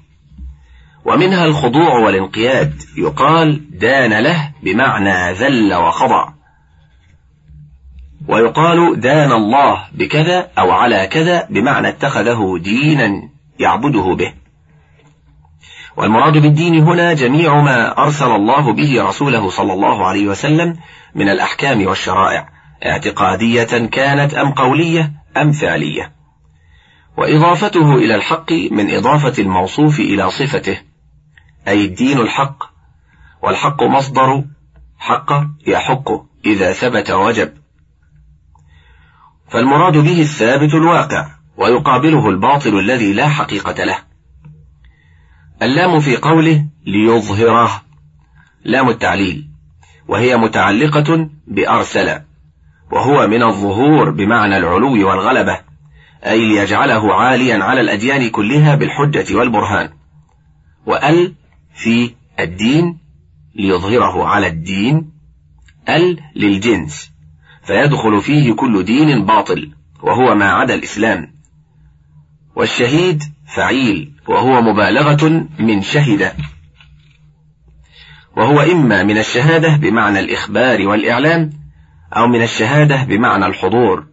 ومنها 1.05 1.45
الخضوع 1.45 1.99
والانقياد 1.99 2.73
يقال 2.97 3.79
دان 3.79 4.13
له 4.23 4.51
بمعنى 4.63 5.33
ذل 5.33 5.73
وخضع. 5.73 6.29
ويقال 8.27 8.99
دان 8.99 9.31
الله 9.31 9.85
بكذا 9.93 10.51
أو 10.57 10.71
على 10.71 11.07
كذا 11.07 11.47
بمعنى 11.49 11.87
اتخذه 11.89 12.57
دينا 12.63 13.29
يعبده 13.59 14.15
به. 14.15 14.33
والمراد 15.99 16.37
بالدين 16.37 16.83
هنا 16.83 17.13
جميع 17.13 17.61
ما 17.61 17.97
أرسل 17.97 18.31
الله 18.31 18.73
به 18.73 19.03
رسوله 19.03 19.49
صلى 19.49 19.73
الله 19.73 20.07
عليه 20.07 20.27
وسلم 20.27 20.75
من 21.15 21.29
الأحكام 21.29 21.87
والشرائع 21.87 22.49
اعتقادية 22.85 23.87
كانت 23.87 24.33
أم 24.33 24.51
قولية 24.51 25.11
أم 25.37 25.51
فعلية. 25.51 26.15
وإضافته 27.17 27.95
إلى 27.95 28.15
الحق 28.15 28.51
من 28.51 28.95
إضافة 28.95 29.41
الموصوف 29.41 29.99
إلى 29.99 30.29
صفته 30.29 30.77
أي 31.67 31.85
الدين 31.85 32.19
الحق 32.19 32.63
والحق 33.43 33.83
مصدر 33.83 34.43
حق 34.97 35.31
يحق 35.67 36.09
إذا 36.45 36.73
ثبت 36.73 37.11
وجب. 37.11 37.53
فالمراد 39.49 39.97
به 39.97 40.21
الثابت 40.21 40.73
الواقع 40.73 41.27
ويقابله 41.57 42.29
الباطل 42.29 42.79
الذي 42.79 43.13
لا 43.13 43.29
حقيقة 43.29 43.83
له. 43.83 44.08
اللام 45.61 45.99
في 45.99 46.17
قوله 46.17 46.65
ليظهره 46.85 47.81
لام 48.63 48.89
التعليل. 48.89 49.49
وهي 50.07 50.37
متعلقة 50.37 51.29
بأرسل 51.47 52.19
وهو 52.91 53.27
من 53.27 53.43
الظهور 53.43 54.09
بمعنى 54.09 54.57
العلو 54.57 55.09
والغلبة 55.09 55.59
أي 56.25 56.45
ليجعله 56.45 57.13
عاليا 57.13 57.63
على 57.63 57.81
الأديان 57.81 58.29
كلها 58.29 58.75
بالحجة 58.75 59.35
والبرهان. 59.35 59.89
وأل 60.85 61.33
في 61.75 62.11
الدين 62.39 62.97
ليظهره 63.55 64.25
على 64.27 64.47
الدين. 64.47 65.11
أل 65.89 66.19
للجنس 66.35 67.11
فيدخل 67.63 68.21
فيه 68.21 68.53
كل 68.53 68.83
دين 68.83 69.25
باطل 69.25 69.71
وهو 70.03 70.35
ما 70.35 70.51
عدا 70.51 70.75
الإسلام. 70.75 71.33
والشهيد 72.55 73.23
فعيل 73.55 74.11
وهو 74.27 74.61
مبالغة 74.61 75.47
من 75.59 75.81
شهد. 75.81 76.33
وهو 78.37 78.59
إما 78.59 79.03
من 79.03 79.17
الشهادة 79.17 79.77
بمعنى 79.77 80.19
الإخبار 80.19 80.87
والإعلام 80.87 81.49
أو 82.13 82.27
من 82.27 82.43
الشهادة 82.43 83.03
بمعنى 83.03 83.45
الحضور 83.45 84.05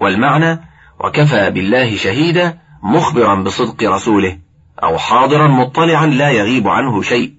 والمعنى 0.00 0.60
وكفى 1.00 1.50
بالله 1.50 1.96
شهيدا 1.96 2.58
مخبرا 2.82 3.34
بصدق 3.34 3.90
رسوله 3.90 4.38
أو 4.82 4.98
حاضرا 4.98 5.48
مطلعا 5.48 6.06
لا 6.06 6.30
يغيب 6.30 6.68
عنه 6.68 7.02
شيء. 7.02 7.32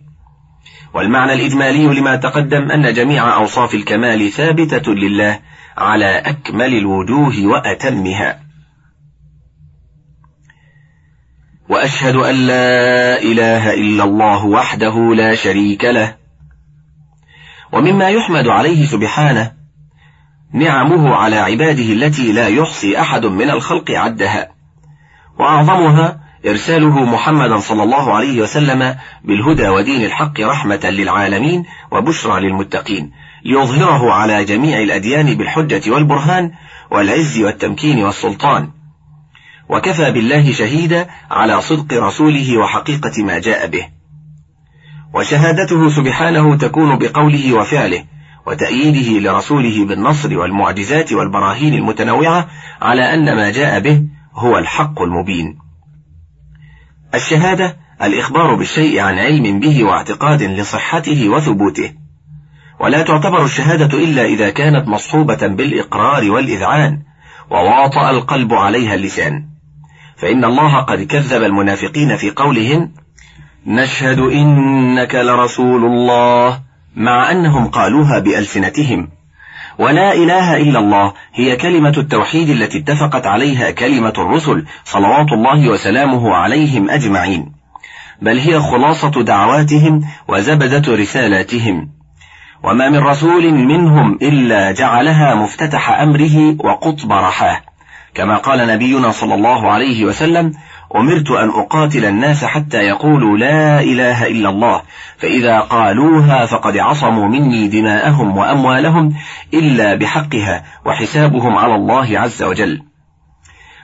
والمعنى 0.93 1.33
الإجمالي 1.33 1.99
لما 1.99 2.15
تقدم 2.15 2.71
أن 2.71 2.93
جميع 2.93 3.35
أوصاف 3.35 3.73
الكمال 3.73 4.31
ثابتة 4.31 4.93
لله 4.93 5.39
على 5.77 6.17
أكمل 6.17 6.73
الوجوه 6.73 7.45
وأتمها. 7.45 8.48
وأشهد 11.69 12.15
أن 12.15 12.35
لا 12.35 13.21
إله 13.21 13.73
إلا 13.73 14.03
الله 14.03 14.45
وحده 14.45 15.15
لا 15.15 15.35
شريك 15.35 15.85
له. 15.85 16.15
ومما 17.73 18.09
يحمد 18.09 18.47
عليه 18.47 18.85
سبحانه 18.85 19.51
نعمه 20.53 21.15
على 21.15 21.35
عباده 21.35 21.93
التي 21.93 22.31
لا 22.31 22.47
يحصي 22.47 22.99
أحد 23.01 23.25
من 23.25 23.49
الخلق 23.49 23.91
عدها. 23.91 24.47
وأعظمها 25.39 26.19
إرساله 26.47 27.03
محمدا 27.05 27.59
صلى 27.59 27.83
الله 27.83 28.13
عليه 28.15 28.41
وسلم 28.41 28.95
بالهدى 29.23 29.67
ودين 29.67 30.05
الحق 30.05 30.41
رحمة 30.41 30.89
للعالمين 30.89 31.65
وبشرى 31.91 32.41
للمتقين 32.41 33.11
ليظهره 33.45 34.13
على 34.13 34.45
جميع 34.45 34.81
الأديان 34.81 35.35
بالحجة 35.35 35.91
والبرهان 35.91 36.51
والعز 36.91 37.39
والتمكين 37.39 38.03
والسلطان. 38.03 38.78
وكفى 39.69 40.11
بالله 40.11 40.51
شهيدا 40.51 41.07
على 41.31 41.61
صدق 41.61 42.03
رسوله 42.03 42.57
وحقيقة 42.57 43.23
ما 43.23 43.39
جاء 43.39 43.67
به. 43.67 43.87
وشهادته 45.13 45.89
سبحانه 45.89 46.55
تكون 46.55 46.97
بقوله 46.97 47.53
وفعله 47.53 48.03
وتأييده 48.47 49.31
لرسوله 49.31 49.85
بالنصر 49.85 50.37
والمعجزات 50.37 51.13
والبراهين 51.13 51.73
المتنوعة 51.73 52.47
على 52.81 53.13
أن 53.13 53.35
ما 53.35 53.51
جاء 53.51 53.79
به 53.79 54.03
هو 54.33 54.57
الحق 54.57 55.01
المبين. 55.01 55.57
الشهادة 57.15 57.77
الإخبار 58.01 58.55
بالشيء 58.55 58.99
عن 58.99 59.19
علم 59.19 59.59
به 59.59 59.83
واعتقاد 59.83 60.43
لصحته 60.43 61.29
وثبوته. 61.29 61.93
ولا 62.79 63.01
تعتبر 63.01 63.45
الشهادة 63.45 63.97
إلا 63.97 64.25
إذا 64.25 64.49
كانت 64.49 64.87
مصحوبة 64.87 65.47
بالإقرار 65.47 66.31
والإذعان 66.31 67.01
وواطأ 67.51 68.09
القلب 68.09 68.53
عليها 68.53 68.95
اللسان. 68.95 69.48
فإن 70.21 70.45
الله 70.45 70.77
قد 70.77 71.03
كذب 71.03 71.43
المنافقين 71.43 72.17
في 72.17 72.31
قولهم 72.31 72.91
نشهد 73.67 74.19
إنك 74.19 75.15
لرسول 75.15 75.85
الله 75.85 76.59
مع 76.95 77.31
أنهم 77.31 77.67
قالوها 77.67 78.19
بألسنتهم. 78.19 79.07
ولا 79.79 80.13
إله 80.13 80.57
إلا 80.57 80.79
الله 80.79 81.13
هي 81.33 81.55
كلمة 81.55 81.93
التوحيد 81.97 82.49
التي 82.49 82.77
اتفقت 82.77 83.27
عليها 83.27 83.71
كلمة 83.71 84.13
الرسل 84.17 84.65
صلوات 84.83 85.31
الله 85.31 85.69
وسلامه 85.69 86.35
عليهم 86.35 86.89
أجمعين. 86.89 87.51
بل 88.21 88.39
هي 88.39 88.59
خلاصة 88.59 89.23
دعواتهم 89.23 90.01
وزبدة 90.27 90.95
رسالاتهم. 90.95 91.89
وما 92.63 92.89
من 92.89 92.99
رسول 92.99 93.53
منهم 93.53 94.19
إلا 94.21 94.71
جعلها 94.71 95.35
مفتتح 95.35 95.89
أمره 95.89 96.55
وقطب 96.59 97.11
رحاه. 97.11 97.68
كما 98.19 98.37
قال 98.37 98.67
نبينا 98.67 99.11
صلى 99.11 99.33
الله 99.33 99.71
عليه 99.71 100.05
وسلم 100.05 100.53
أمرت 100.95 101.31
أن 101.31 101.49
أقاتل 101.49 102.05
الناس 102.05 102.45
حتى 102.45 102.77
يقولوا 102.77 103.37
لا 103.37 103.81
إله 103.81 104.27
إلا 104.27 104.49
الله 104.49 104.81
فإذا 105.17 105.59
قالوها 105.59 106.45
فقد 106.45 106.77
عصموا 106.77 107.27
مني 107.27 107.67
دماءهم 107.67 108.37
وأموالهم 108.37 109.13
إلا 109.53 109.95
بحقها 109.95 110.63
وحسابهم 110.85 111.57
على 111.57 111.75
الله 111.75 112.19
عز 112.19 112.43
وجل. 112.43 112.81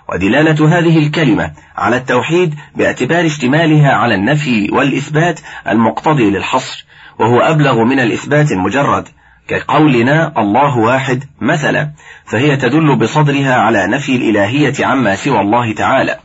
ودلالة 0.10 0.80
هذه 0.80 0.98
الكلمة 0.98 1.52
على 1.78 1.98
التوحيد 1.98 2.56
باعتبار 2.76 3.26
اشتمالها 3.26 3.94
على 3.94 4.16
النفي 4.16 4.70
والإثبات 4.72 5.40
المقتضي 5.68 6.30
للحصر 6.30 6.86
وهو 7.20 7.40
أبلغ 7.40 7.84
من 7.84 8.00
الإثبات 8.00 8.52
المجرد. 8.52 9.08
كقولنا 9.48 10.34
الله 10.38 10.78
واحد 10.78 11.24
مثلا 11.42 11.92
فهي 12.26 12.58
تدل 12.58 12.96
بصدرها 12.96 13.56
على 13.56 13.88
نفي 13.88 14.16
الإلهية 14.16 14.86
عما 14.86 15.16
سوى 15.16 15.42
الله 15.42 15.74
تعالى 15.74 16.20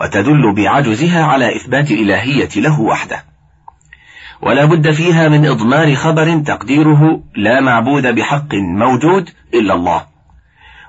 وتدل 0.00 0.54
بعجزها 0.54 1.24
على 1.24 1.56
إثبات 1.56 1.90
الإلهية 1.90 2.48
له 2.56 2.80
وحده. 2.80 3.24
ولا 4.42 4.64
بد 4.64 4.90
فيها 4.90 5.28
من 5.28 5.46
إضمار 5.46 5.94
خبر 5.94 6.38
تقديره 6.38 7.22
لا 7.36 7.60
معبود 7.60 8.06
بحق 8.06 8.54
موجود 8.54 9.30
إلا 9.54 9.74
الله. 9.74 10.06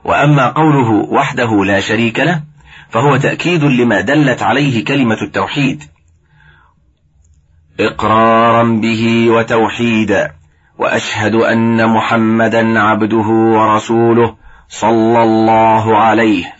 وأما 0.03 0.49
قوله 0.49 0.91
وحده 0.91 1.65
لا 1.65 1.79
شريك 1.79 2.19
له 2.19 2.43
فهو 2.89 3.17
تأكيد 3.17 3.63
لما 3.63 4.01
دلت 4.01 4.43
عليه 4.43 4.85
كلمة 4.85 5.21
التوحيد. 5.21 5.83
إقرارا 7.79 8.63
به 8.63 9.29
وتوحيدا. 9.29 10.38
وأشهد 10.79 11.35
أن 11.35 11.89
محمدا 11.89 12.79
عبده 12.79 13.27
ورسوله 13.27 14.35
صلى 14.69 15.23
الله 15.23 15.97
عليه. 15.97 16.53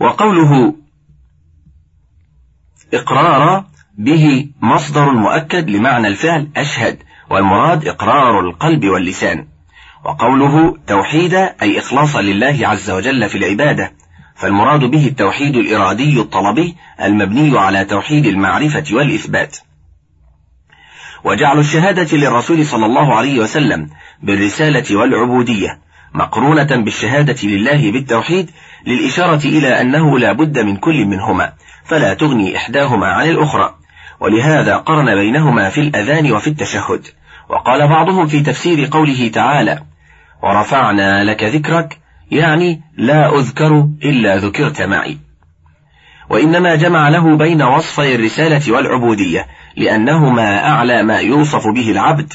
وقوله 0.00 0.74
إقرار 2.94 3.64
به 3.98 4.48
مصدر 4.62 5.10
مؤكد 5.10 5.70
لمعنى 5.70 6.08
الفعل 6.08 6.48
أشهد 6.56 6.98
والمراد 7.30 7.88
إقرار 7.88 8.40
القلب 8.40 8.84
واللسان. 8.84 9.46
وقوله 10.04 10.76
توحيدا 10.86 11.56
أي 11.62 11.78
إخلاصا 11.78 12.22
لله 12.22 12.68
عز 12.68 12.90
وجل 12.90 13.28
في 13.28 13.38
العبادة. 13.38 13.92
فالمراد 14.34 14.84
به 14.84 15.06
التوحيد 15.06 15.56
الإرادي 15.56 16.20
الطلبي 16.20 16.76
المبني 17.02 17.58
على 17.58 17.84
توحيد 17.84 18.26
المعرفة 18.26 18.84
والإثبات. 18.92 19.56
وجعل 21.26 21.58
الشهادة 21.58 22.16
للرسول 22.16 22.66
صلى 22.66 22.86
الله 22.86 23.14
عليه 23.14 23.38
وسلم 23.38 23.88
بالرسالة 24.22 24.96
والعبودية 24.96 25.78
مقرونة 26.14 26.76
بالشهادة 26.76 27.48
لله 27.48 27.92
بالتوحيد 27.92 28.50
للإشارة 28.86 29.44
إلى 29.44 29.80
أنه 29.80 30.18
لا 30.18 30.32
بد 30.32 30.58
من 30.58 30.76
كل 30.76 31.04
منهما 31.04 31.52
فلا 31.84 32.14
تغني 32.14 32.56
إحداهما 32.56 33.06
عن 33.06 33.28
الأخرى. 33.30 33.74
ولهذا 34.20 34.76
قرن 34.76 35.14
بينهما 35.14 35.70
في 35.70 35.80
الأذان 35.80 36.32
وفي 36.32 36.46
التشهد. 36.46 37.06
وقال 37.48 37.88
بعضهم 37.88 38.26
في 38.26 38.40
تفسير 38.40 38.88
قوله 38.90 39.28
تعالى 39.28 39.82
ورفعنا 40.42 41.24
لك 41.24 41.44
ذكرك 41.44 41.98
يعني 42.30 42.80
لا 42.96 43.38
أذكر 43.38 43.88
إلا 44.04 44.36
ذكرت 44.36 44.82
معي. 44.82 45.25
وإنما 46.30 46.74
جمع 46.74 47.08
له 47.08 47.36
بين 47.36 47.62
وصفي 47.62 48.14
الرسالة 48.14 48.72
والعبودية 48.72 49.46
لأنهما 49.76 50.68
أعلى 50.68 51.02
ما 51.02 51.18
يوصف 51.18 51.66
به 51.74 51.90
العبد. 51.90 52.32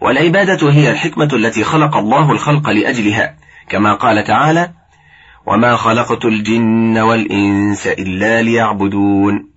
والعبادة 0.00 0.70
هي 0.70 0.90
الحكمة 0.90 1.28
التي 1.32 1.64
خلق 1.64 1.96
الله 1.96 2.32
الخلق 2.32 2.70
لأجلها 2.70 3.34
كما 3.68 3.94
قال 3.94 4.24
تعالى 4.24 4.70
وما 5.46 5.76
خلقت 5.76 6.24
الجن 6.24 6.98
والإنس 6.98 7.86
إلا 7.86 8.42
ليعبدون 8.42 9.48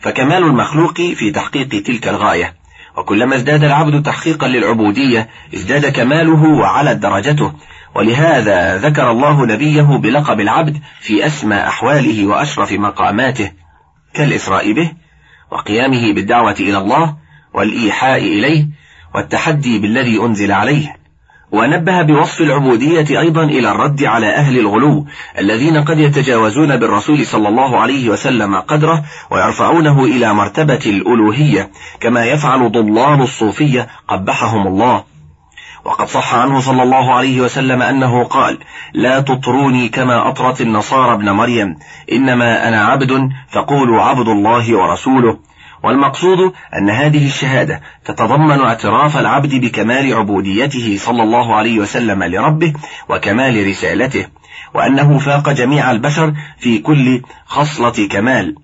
فكمال 0.00 0.42
المخلوق 0.42 0.94
في 0.94 1.30
تحقيق 1.30 1.68
تلك 1.68 2.08
الغاية 2.08 2.54
وكلما 2.96 3.36
ازداد 3.36 3.64
العبد 3.64 4.02
تحقيقا 4.02 4.48
للعبودية 4.48 5.28
ازداد 5.54 5.86
كماله 5.86 6.44
وعلت 6.48 6.98
درجته 6.98 7.52
ولهذا 7.94 8.78
ذكر 8.78 9.10
الله 9.10 9.46
نبيه 9.46 9.82
بلقب 9.82 10.40
العبد 10.40 10.80
في 11.00 11.26
أسمى 11.26 11.56
أحواله 11.56 12.26
وأشرف 12.26 12.72
مقاماته 12.72 13.52
كالإسراء 14.14 14.72
به 14.72 14.92
وقيامه 15.50 16.12
بالدعوة 16.12 16.56
إلى 16.60 16.78
الله 16.78 17.16
والإيحاء 17.54 18.18
إليه 18.18 18.66
والتحدي 19.14 19.78
بالذي 19.78 20.20
أنزل 20.20 20.52
عليه. 20.52 20.96
ونبه 21.52 22.02
بوصف 22.02 22.40
العبودية 22.40 23.20
أيضا 23.20 23.44
إلى 23.44 23.70
الرد 23.70 24.04
على 24.04 24.34
أهل 24.34 24.58
الغلو 24.58 25.06
الذين 25.38 25.84
قد 25.84 25.98
يتجاوزون 25.98 26.76
بالرسول 26.76 27.26
صلى 27.26 27.48
الله 27.48 27.80
عليه 27.80 28.08
وسلم 28.08 28.54
قدره 28.56 29.04
ويرفعونه 29.30 30.04
إلى 30.04 30.34
مرتبة 30.34 30.80
الألوهية 30.86 31.70
كما 32.00 32.24
يفعل 32.24 32.72
ضلال 32.72 33.22
الصوفية 33.22 33.88
قبحهم 34.08 34.66
الله. 34.66 35.04
وقد 35.84 36.08
صح 36.08 36.34
عنه 36.34 36.60
صلى 36.60 36.82
الله 36.82 37.14
عليه 37.14 37.40
وسلم 37.40 37.82
أنه 37.82 38.24
قال 38.24 38.58
لا 38.94 39.20
تطروني 39.20 39.88
كما 39.88 40.28
أطرت 40.28 40.60
النصارى 40.60 41.12
ابن 41.12 41.30
مريم. 41.30 41.76
إنما 42.12 42.68
أنا 42.68 42.84
عبد 42.84 43.28
فقولوا 43.50 44.02
عبد 44.02 44.28
الله 44.28 44.78
ورسوله. 44.78 45.38
والمقصود 45.82 46.38
أن 46.78 46.90
هذه 46.90 47.26
الشهادة 47.26 47.80
تتضمن 48.04 48.60
اعتراف 48.60 49.16
العبد 49.16 49.54
بكمال 49.54 50.14
عبوديته 50.14 50.96
صلى 50.98 51.22
الله 51.22 51.56
عليه 51.56 51.80
وسلم 51.80 52.24
لربه 52.24 52.72
وكمال 53.08 53.66
رسالته 53.66 54.26
وأنه 54.74 55.18
فاق 55.18 55.50
جميع 55.50 55.90
البشر 55.90 56.34
في 56.58 56.78
كل 56.78 57.22
خصلة 57.46 58.08
كمال. 58.10 58.54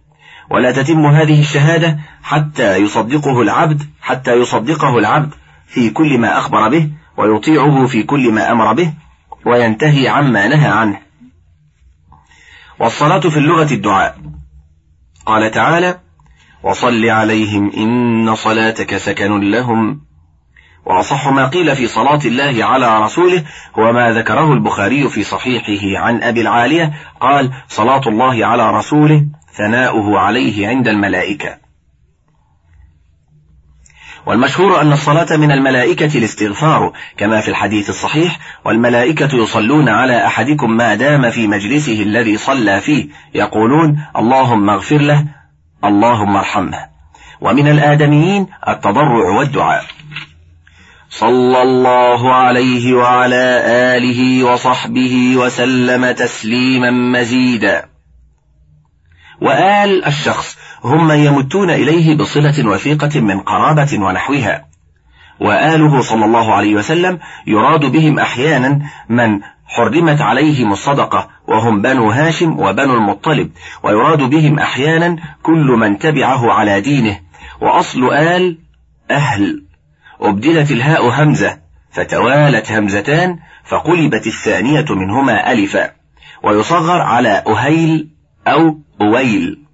ولا 0.50 0.72
تتم 0.72 1.06
هذه 1.06 1.40
الشهادة 1.40 1.98
حتى 2.22 2.76
يصدقه 2.76 3.42
العبد 3.42 3.82
حتى 4.02 4.32
يصدقه 4.32 4.98
العبد 4.98 5.30
في 5.66 5.90
كل 5.90 6.18
ما 6.18 6.38
أخبر 6.38 6.68
به 6.68 6.90
ويطيعه 7.20 7.86
في 7.86 8.02
كل 8.02 8.32
ما 8.32 8.52
أمر 8.52 8.72
به 8.72 8.92
وينتهي 9.46 10.08
عما 10.08 10.48
نهى 10.48 10.68
عنه. 10.68 10.98
والصلاة 12.78 13.20
في 13.20 13.36
اللغة 13.36 13.74
الدعاء. 13.74 14.16
قال 15.26 15.50
تعالى 15.50 15.98
وصل 16.62 17.04
عليهم 17.04 17.70
إن 17.76 18.34
صلاتك 18.34 18.96
سكن 18.96 19.40
لهم. 19.40 20.00
وأصح 20.86 21.28
ما 21.28 21.46
قيل 21.46 21.76
في 21.76 21.86
صلاة 21.86 22.20
الله 22.24 22.64
على 22.64 23.02
رسوله 23.02 23.44
هو 23.78 23.92
ما 23.92 24.12
ذكره 24.12 24.52
البخاري 24.52 25.08
في 25.08 25.22
صحيحه 25.22 26.04
عن 26.04 26.22
أبي 26.22 26.40
العالية. 26.40 26.92
قال 27.20 27.52
صلاة 27.68 28.02
الله 28.06 28.46
على 28.46 28.70
رسوله 28.70 29.26
ثناؤه 29.52 30.18
عليه 30.18 30.68
عند 30.68 30.88
الملائكة. 30.88 31.59
والمشهور 34.26 34.80
أن 34.80 34.92
الصلاة 34.92 35.36
من 35.36 35.52
الملائكة 35.52 36.18
الاستغفار 36.18 36.92
كما 37.16 37.40
في 37.40 37.48
الحديث 37.48 37.88
الصحيح 37.90 38.38
والملائكة 38.64 39.36
يصلون 39.36 39.88
على 39.88 40.26
أحدكم 40.26 40.76
ما 40.76 40.94
دام 40.94 41.30
في 41.30 41.46
مجلسه 41.46 42.02
الذي 42.02 42.36
صلى 42.36 42.80
فيه 42.80 43.08
يقولون 43.34 44.06
اللهم 44.16 44.70
اغفر 44.70 44.98
له 44.98 45.24
اللهم 45.84 46.36
ارحمه. 46.36 46.78
ومن 47.40 47.68
الآدميين 47.68 48.46
التضرع 48.68 49.30
والدعاء. 49.38 49.84
صلى 51.10 51.62
الله 51.62 52.34
عليه 52.34 52.94
وعلى 52.94 53.62
آله 53.96 54.44
وصحبه 54.44 55.36
وسلم 55.36 56.10
تسليما 56.10 56.90
مزيدا. 56.90 57.84
وآل 59.40 60.04
الشخص 60.04 60.58
هم 60.84 61.08
من 61.08 61.18
يمتون 61.18 61.70
إليه 61.70 62.16
بصلة 62.16 62.68
وثيقة 62.68 63.20
من 63.20 63.40
قرابة 63.40 63.98
ونحوها. 63.98 64.64
وآله 65.40 66.00
صلى 66.02 66.24
الله 66.24 66.54
عليه 66.54 66.74
وسلم 66.74 67.18
يراد 67.46 67.84
بهم 67.84 68.18
أحيانا 68.18 68.80
من 69.08 69.40
حرمت 69.66 70.20
عليهم 70.20 70.72
الصدقة 70.72 71.28
وهم 71.48 71.82
بنو 71.82 72.10
هاشم 72.10 72.60
وبنو 72.60 72.94
المطلب 72.94 73.50
ويراد 73.82 74.22
بهم 74.22 74.58
أحيانا 74.58 75.16
كل 75.42 75.66
من 75.80 75.98
تبعه 75.98 76.52
على 76.52 76.80
دينه. 76.80 77.18
وأصل 77.60 78.12
آل 78.12 78.58
أهل. 79.10 79.64
أبدلت 80.20 80.70
الهاء 80.70 81.08
همزة 81.08 81.58
فتوالت 81.92 82.72
همزتان 82.72 83.38
فقلبت 83.64 84.26
الثانية 84.26 84.84
منهما 84.90 85.52
ألفا. 85.52 85.90
ويصغر 86.42 87.00
على 87.00 87.44
أهيل 87.48 88.10
أو 88.46 88.78
أويل. 89.00 89.69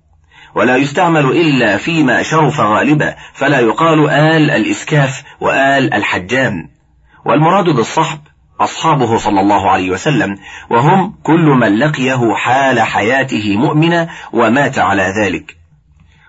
ولا 0.57 0.77
يستعمل 0.77 1.25
إلا 1.25 1.77
فيما 1.77 2.23
شرف 2.23 2.61
غالبا 2.61 3.14
فلا 3.35 3.61
يقال 3.61 4.11
آل 4.11 4.51
الإسكاف 4.51 5.23
وآل 5.40 5.95
الحجام. 5.95 6.69
والمراد 7.25 7.64
بالصحب 7.64 8.19
أصحابه 8.61 9.16
صلى 9.16 9.40
الله 9.40 9.71
عليه 9.71 9.90
وسلم 9.90 10.37
وهم 10.71 11.14
كل 11.23 11.45
من 11.45 11.79
لقيه 11.79 12.35
حال 12.35 12.81
حياته 12.81 13.57
مؤمنا 13.57 14.09
ومات 14.33 14.79
على 14.79 15.12
ذلك. 15.23 15.57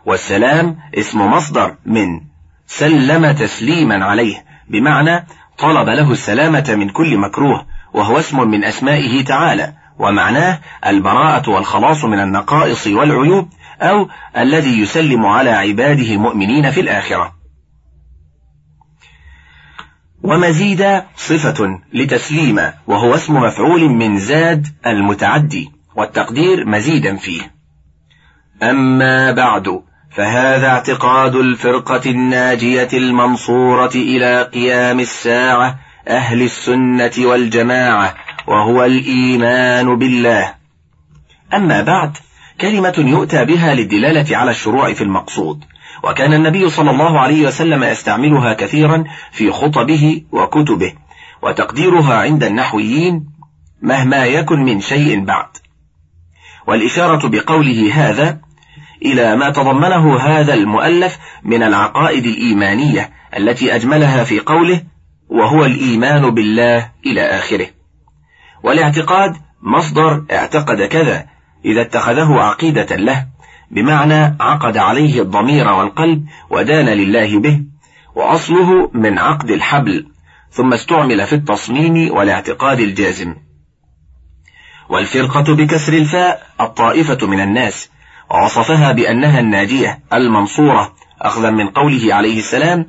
والسلام 0.06 0.78
اسم 0.96 1.22
مصدر 1.22 1.76
من 1.86 2.22
سلم 2.68 3.32
تسليما 3.32 4.06
عليه 4.06 4.46
بمعنى 4.70 5.26
طلب 5.58 5.90
له 5.90 6.12
السلامة 6.12 6.76
من 6.78 6.90
كل 6.90 7.18
مكروه 7.18 7.66
وهو 7.94 8.20
اسم 8.20 8.50
من 8.50 8.64
أسمائه 8.64 9.24
تعالى 9.24 9.74
ومعناه 10.00 10.60
البراءة 10.88 11.50
والخلاص 11.50 12.06
من 12.06 12.20
النقائص 12.20 12.88
والعيوب 12.88 13.50
أو 13.82 14.10
الذي 14.38 14.82
يسلم 14.82 15.26
على 15.26 15.50
عباده 15.50 16.14
المؤمنين 16.14 16.72
في 16.72 16.82
الآخرة. 16.82 17.34
ومزيد 20.24 21.02
صفة 21.16 21.80
لتسليم 21.94 22.60
وهو 22.88 23.16
اسم 23.16 23.36
مفعول 23.36 23.90
من 23.90 24.20
زاد 24.20 24.68
المتعدي 24.86 25.72
والتقدير 25.96 26.66
مزيدا 26.66 27.16
فيه. 27.16 27.42
أما 28.64 29.32
بعد 29.32 29.82
فهذا 30.12 30.68
اعتقاد 30.68 31.36
الفرقة 31.36 32.10
الناجية 32.10 32.90
المنصورة 32.94 33.92
إلى 33.96 34.44
قيام 34.44 35.00
الساعة 35.00 35.80
أهل 36.08 36.42
السنة 36.42 37.12
والجماعة 37.18 38.16
وهو 38.48 38.84
الإيمان 38.86 39.96
بالله. 39.96 40.54
أما 41.54 41.82
بعد 41.82 42.18
كلمة 42.62 42.94
يؤتى 42.98 43.46
بها 43.46 43.74
للدلالة 43.74 44.38
على 44.38 44.52
الشروع 44.52 44.94
في 44.94 45.04
المقصود 45.04 45.64
وكان 46.04 46.34
النبي 46.34 46.70
صلى 46.70 46.92
الله 46.92 47.20
عليه 47.20 47.48
وسلم 47.48 47.84
يستعملها 47.84 48.54
كثيرا 48.54 49.04
في 49.32 49.52
خطبه 49.52 50.22
وكتبه 50.32 50.94
وتقديرها 51.42 52.16
عند 52.16 52.44
النحويين 52.44 53.26
مهما 53.82 54.26
يكن 54.26 54.60
من 54.60 54.80
شيء 54.80 55.26
بعد. 55.26 55.48
والإشارة 56.68 57.28
بقوله 57.28 57.94
هذا 57.94 58.40
إلى 59.06 59.36
ما 59.36 59.50
تضمنه 59.50 60.18
هذا 60.18 60.54
المؤلف 60.54 61.18
من 61.44 61.64
العقائد 61.64 62.26
الإيمانية 62.26 63.10
التي 63.38 63.76
أجملها 63.76 64.24
في 64.24 64.40
قوله 64.40 64.82
وهو 65.30 65.66
الإيمان 65.66 66.30
بالله 66.30 66.92
إلى 67.06 67.22
آخره 67.22 67.68
والاعتقاد 68.64 69.36
مصدر 69.62 70.26
اعتقد 70.32 70.82
كذا 70.82 71.37
إذا 71.66 71.82
اتخذه 71.82 72.40
عقيدة 72.40 72.96
له 72.96 73.28
بمعنى 73.72 74.36
عقد 74.40 74.78
عليه 74.78 75.22
الضمير 75.22 75.68
والقلب 75.68 76.26
ودان 76.50 76.86
لله 76.86 77.40
به 77.40 77.62
وأصله 78.16 78.92
من 78.94 79.18
عقد 79.18 79.52
الحبل 79.52 80.08
ثم 80.52 80.74
استعمل 80.74 81.28
في 81.28 81.36
التصميم 81.36 82.12
والاعتقاد 82.18 82.80
الجازم. 82.80 83.36
والفرقة 84.90 85.56
بكسر 85.56 85.94
الفاء 85.94 86.48
الطائفة 86.62 87.28
من 87.28 87.40
الناس 87.40 87.90
ووصفها 88.32 88.92
بأنها 88.92 89.40
الناجية 89.40 90.00
المنصورة 90.14 90.94
أخذا 91.22 91.50
من 91.50 91.68
قوله 91.68 92.14
عليه 92.14 92.40
السلام 92.40 92.86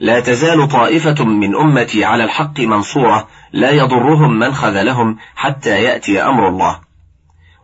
لا 0.00 0.20
تزال 0.20 0.68
طائفة 0.68 1.24
من 1.24 1.56
أمتي 1.56 2.04
على 2.04 2.24
الحق 2.24 2.60
منصورة 2.60 3.28
لا 3.52 3.70
يضرهم 3.70 4.38
من 4.38 4.54
خذلهم 4.54 5.18
حتى 5.36 5.82
يأتي 5.82 6.22
أمر 6.22 6.48
الله. 6.48 6.87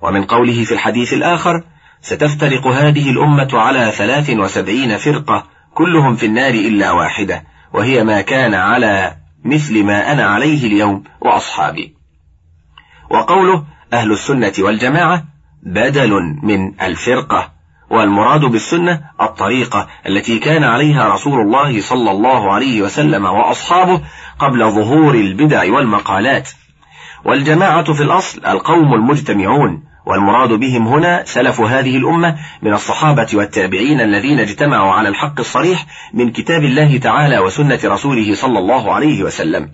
ومن 0.04 0.24
قوله 0.24 0.64
في 0.64 0.72
الحديث 0.72 1.12
الآخر 1.12 1.62
ستفترق 2.00 2.66
هذه 2.66 3.10
الأمة 3.10 3.48
على 3.52 3.90
ثلاث 3.90 4.30
وسبعين 4.30 4.96
فرقة 4.96 5.44
كلهم 5.74 6.16
في 6.16 6.26
النار 6.26 6.54
إلا 6.54 6.90
واحدة 6.90 7.44
وهي 7.72 8.04
ما 8.04 8.20
كان 8.20 8.54
على 8.54 9.16
مثل 9.44 9.84
ما 9.84 10.12
أنا 10.12 10.24
عليه 10.24 10.66
اليوم 10.66 11.04
وأصحابي. 11.20 11.94
وقوله 13.10 13.64
أهل 13.92 14.12
السنة 14.12 14.52
والجماعة 14.58 15.24
بدل 15.62 16.12
من 16.42 16.80
الفرقة 16.80 17.52
والمراد 17.90 18.40
بالسنة 18.40 19.00
الطريقة 19.20 19.88
التي 20.06 20.38
كان 20.38 20.64
عليها 20.64 21.14
رسول 21.14 21.40
الله 21.40 21.80
صلى 21.80 22.10
الله 22.10 22.52
عليه 22.52 22.82
وسلم 22.82 23.24
وأصحابه 23.24 24.00
قبل 24.38 24.70
ظهور 24.70 25.14
البدع 25.14 25.72
والمقالات. 25.72 26.50
والجماعة 27.24 27.92
في 27.92 28.02
الأصل 28.02 28.46
القوم 28.46 28.94
المجتمعون 28.94 29.93
والمراد 30.06 30.48
بهم 30.48 30.88
هنا 30.88 31.24
سلف 31.24 31.60
هذه 31.60 31.96
الأمة 31.96 32.36
من 32.62 32.74
الصحابة 32.74 33.26
والتابعين 33.34 34.00
الذين 34.00 34.40
اجتمعوا 34.40 34.92
على 34.92 35.08
الحق 35.08 35.40
الصريح 35.40 35.86
من 36.14 36.32
كتاب 36.32 36.64
الله 36.64 36.98
تعالى 36.98 37.38
وسنة 37.38 37.80
رسوله 37.84 38.34
صلى 38.34 38.58
الله 38.58 38.94
عليه 38.94 39.22
وسلم. 39.22 39.68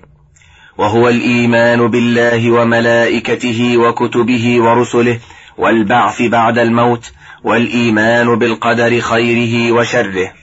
وهو 0.79 1.09
الإيمان 1.09 1.87
بالله 1.89 2.51
وملائكته 2.51 3.77
وكتبه 3.77 4.61
ورسله 4.61 5.19
والبعث 5.59 6.23
بعد 6.23 6.59
الموت 6.59 7.13
والإيمان 7.45 8.39
بالقدر 8.39 9.01
خيره 9.01 9.73
وشره. 9.73 10.40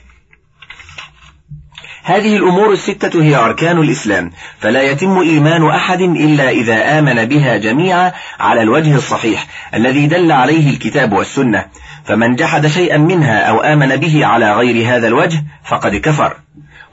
هذه 2.08 2.38
الأمور 2.38 2.72
الستة 2.72 3.24
هي 3.24 3.36
أركان 3.36 3.78
الإسلام 3.78 4.32
فلا 4.60 4.82
يتم 4.82 5.20
إيمان 5.20 5.68
أحد 5.68 6.02
إلا 6.02 6.50
إذا 6.50 7.00
آمن 7.00 7.26
بها 7.26 7.58
جميعا 7.58 8.14
على 8.40 8.62
الوجه 8.62 8.96
الصحيح 8.96 9.48
الذي 9.74 10.08
دل 10.08 10.32
عليه 10.32 10.70
الكتاب 10.70 11.14
والسنة. 11.14 11.66
فمن 12.06 12.36
جحد 12.36 12.68
شيئا 12.68 12.98
منها 12.98 13.40
أو 13.40 13.60
آمن 13.60 13.96
به 13.96 14.26
على 14.26 14.54
غير 14.54 14.96
هذا 14.96 15.08
الوجه 15.08 15.44
فقد 15.66 15.96
كفر. 15.96 16.34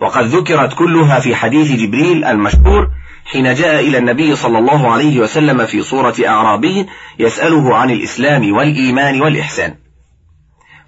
وقد 0.01 0.25
ذكرت 0.25 0.73
كلها 0.73 1.21
في 1.21 1.37
حديث 1.37 1.73
جبريل 1.73 2.25
المشهور 2.25 2.89
حين 3.25 3.55
جاء 3.55 3.81
إلى 3.81 3.99
النبي 3.99 4.37
صلى 4.37 4.59
الله 4.59 4.93
عليه 4.93 5.19
وسلم 5.19 5.67
في 5.67 5.83
صورة 5.83 6.15
أعرابي 6.27 6.87
يسأله 7.19 7.77
عن 7.77 7.91
الإسلام 7.91 8.53
والإيمان 8.57 9.21
والإحسان. 9.21 9.75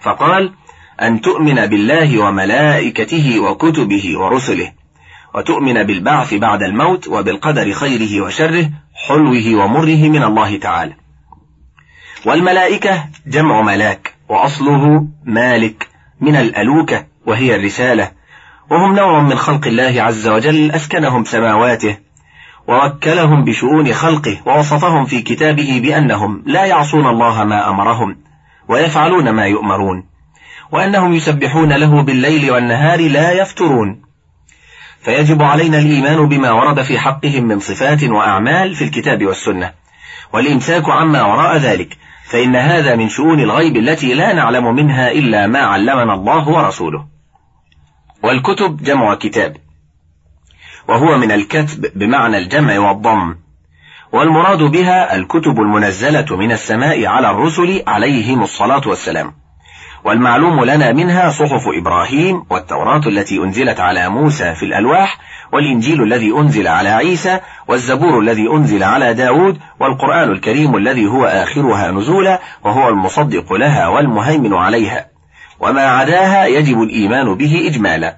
فقال 0.01 0.53
أن 1.03 1.21
تؤمن 1.21 1.67
بالله 1.67 2.19
وملائكته 2.19 3.41
وكتبه 3.41 4.19
ورسله 4.19 4.73
وتؤمن 5.35 5.83
بالبعث 5.83 6.35
بعد 6.35 6.63
الموت 6.63 7.09
وبالقدر 7.09 7.73
خيره 7.73 8.25
وشره 8.25 8.71
حلوة 9.09 9.65
ومره 9.65 10.09
من 10.09 10.23
الله 10.23 10.59
تعالى. 10.59 10.95
والملائكة 12.27 13.05
جمع 13.27 13.63
ملاك 13.63 14.15
وأصله 14.29 15.07
مالك 15.25 15.89
من 16.21 16.37
الألوكة 16.37 17.07
وهي 17.27 17.57
الرسالة 17.57 18.11
وهم 18.71 18.97
نوع 18.97 19.21
من 19.21 19.37
خلق 19.37 19.67
الله 19.67 20.03
عز 20.03 20.29
وجل 20.29 20.71
أسكنهم 20.71 21.25
سماواته 21.25 21.99
ووكلهم 22.69 23.45
بشؤون 23.45 23.93
خلقه 23.93 24.41
ووصفهم 24.47 25.05
في 25.05 25.23
كتابه 25.23 25.81
بأنهم 25.83 26.43
لا 26.47 26.65
يعصون 26.65 27.07
الله 27.07 27.45
ما 27.45 27.71
أمرهم 27.71 28.17
ويفعلون 28.69 29.31
ما 29.31 29.47
يؤمرون. 29.47 30.16
وأنهم 30.73 31.15
يسبحون 31.15 31.73
له 31.73 32.03
بالليل 32.03 32.51
والنهار 32.51 33.09
لا 33.09 33.33
يفترون. 33.33 34.03
فيجب 35.01 35.43
علينا 35.43 35.79
الإيمان 35.79 36.29
بما 36.29 36.53
ورد 36.53 36.83
في 36.83 36.99
حقهم 36.99 37.45
من 37.45 37.61
صفات 37.61 38.05
وأعمال 38.05 38.75
في 38.75 38.85
الكتاب 38.85 39.27
والسنة 39.27 39.73
والإمساك 40.33 40.89
عما 40.89 41.23
وراء 41.23 41.57
ذلك 41.57 41.97
فإن 42.25 42.57
هذا 42.57 42.97
من 42.97 43.09
شؤون 43.09 43.41
الغيب 43.41 43.77
التي 43.77 44.15
لا 44.15 44.33
نعلم 44.33 44.75
منها 44.75 45.13
إلا 45.13 45.47
ما 45.47 45.59
علمنا 45.59 46.15
الله 46.15 46.49
ورسوله. 46.49 47.07
والكتب 48.23 48.83
جمع 48.83 49.15
كتاب 49.15 49.57
وهو 50.89 51.19
من 51.19 51.33
الكتب 51.33 51.99
بمعنى 51.99 52.39
الجمع 52.39 52.79
والضم 52.79 53.35
والمراد 54.13 54.63
بها 54.63 55.17
الكتب 55.17 55.61
المنزلة 55.61 56.37
من 56.37 56.53
السماء 56.53 57.07
على 57.07 57.31
الرسل 57.31 57.83
عليهم 57.87 58.43
الصلاة 58.43 58.83
والسلام. 58.87 59.46
والمعلوم 60.07 60.65
لنا 60.65 60.93
منها 60.93 61.31
صحف 61.31 61.69
إبراهيم 61.81 62.45
والتوراة 62.51 63.01
التي 63.07 63.39
أنزلت 63.39 63.81
على 63.81 64.09
موسى 64.09 64.55
في 64.55 64.63
الألواح 64.63 65.19
والإنجيل 65.53 66.03
الذي 66.03 66.33
أنزل 66.33 66.69
على 66.69 66.89
عيسى 66.89 67.41
والزبور 67.69 68.21
الذي 68.21 68.51
أنزل 68.51 68.83
على 68.83 69.15
داود 69.15 69.59
والقرآن 69.81 70.31
الكريم 70.31 70.77
الذي 70.77 71.07
هو 71.07 71.25
آخرها 71.25 71.91
نزولا 71.91 72.41
وهو 72.65 72.89
المصدق 72.89 73.53
لها 73.53 73.89
والمهيمن 73.89 74.55
عليها. 74.55 75.07
وما 75.61 75.83
عداها 75.83 76.47
يجب 76.47 76.83
الإيمان 76.83 77.35
به 77.35 77.67
إجمالا. 77.67 78.17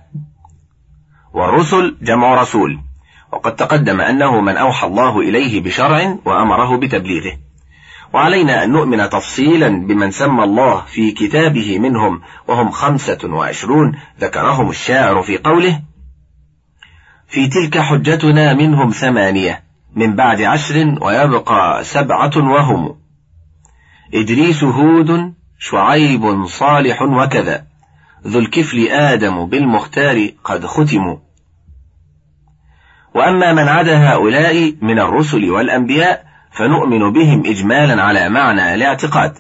والرسل 1.35 1.97
جمع 2.03 2.43
رسول. 2.43 2.79
وقد 3.33 3.57
تقدم 3.57 4.01
أنه 4.01 4.41
من 4.41 4.57
أوحى 4.57 4.87
الله 4.87 5.21
إليه 5.21 5.63
بشرع 5.63 6.17
وأمره 6.25 6.77
بتبليغه. 6.77 7.48
وعلينا 8.13 8.65
أن 8.65 8.73
نؤمن 8.73 9.09
تفصيلا 9.11 9.69
بمن 9.69 10.11
سمى 10.11 10.45
الله 10.45 10.81
في 10.81 11.11
كتابه 11.11 11.79
منهم 11.79 12.21
وهم 12.49 12.71
خمسة 12.71 13.19
وعشرون 13.25 13.99
ذكرهم 14.21 14.71
الشاعر 14.71 15.23
في 15.23 15.39
قوله 15.39 15.81
في 17.29 17.47
تلك 17.47 17.79
حجتنا 17.79 18.55
منهم 18.55 18.91
ثمانية 18.91 19.63
من 19.97 20.17
بعد 20.17 20.43
عشر 20.43 20.99
ويبقى 21.01 21.85
سبعة 21.85 22.37
وهم. 22.37 22.97
إدريس 24.15 24.65
هود 24.65 25.35
شعيب 25.59 26.47
صالح 26.47 27.03
وكذا 27.03 27.67
ذو 28.27 28.39
الكفل 28.39 28.89
آدم 28.89 29.47
بالمختار 29.47 30.31
قد 30.45 30.67
ختموا. 30.67 31.17
وأما 33.15 33.53
من 33.53 33.69
عدا 33.69 34.13
هؤلاء 34.13 34.75
من 34.83 34.99
الرسل 34.99 35.51
والأنبياء 35.51 36.28
فنؤمن 36.59 37.13
بهم 37.13 37.47
إجمالا 37.47 38.03
على 38.03 38.29
معنى 38.29 38.75
الاعتقاد. 38.75 39.39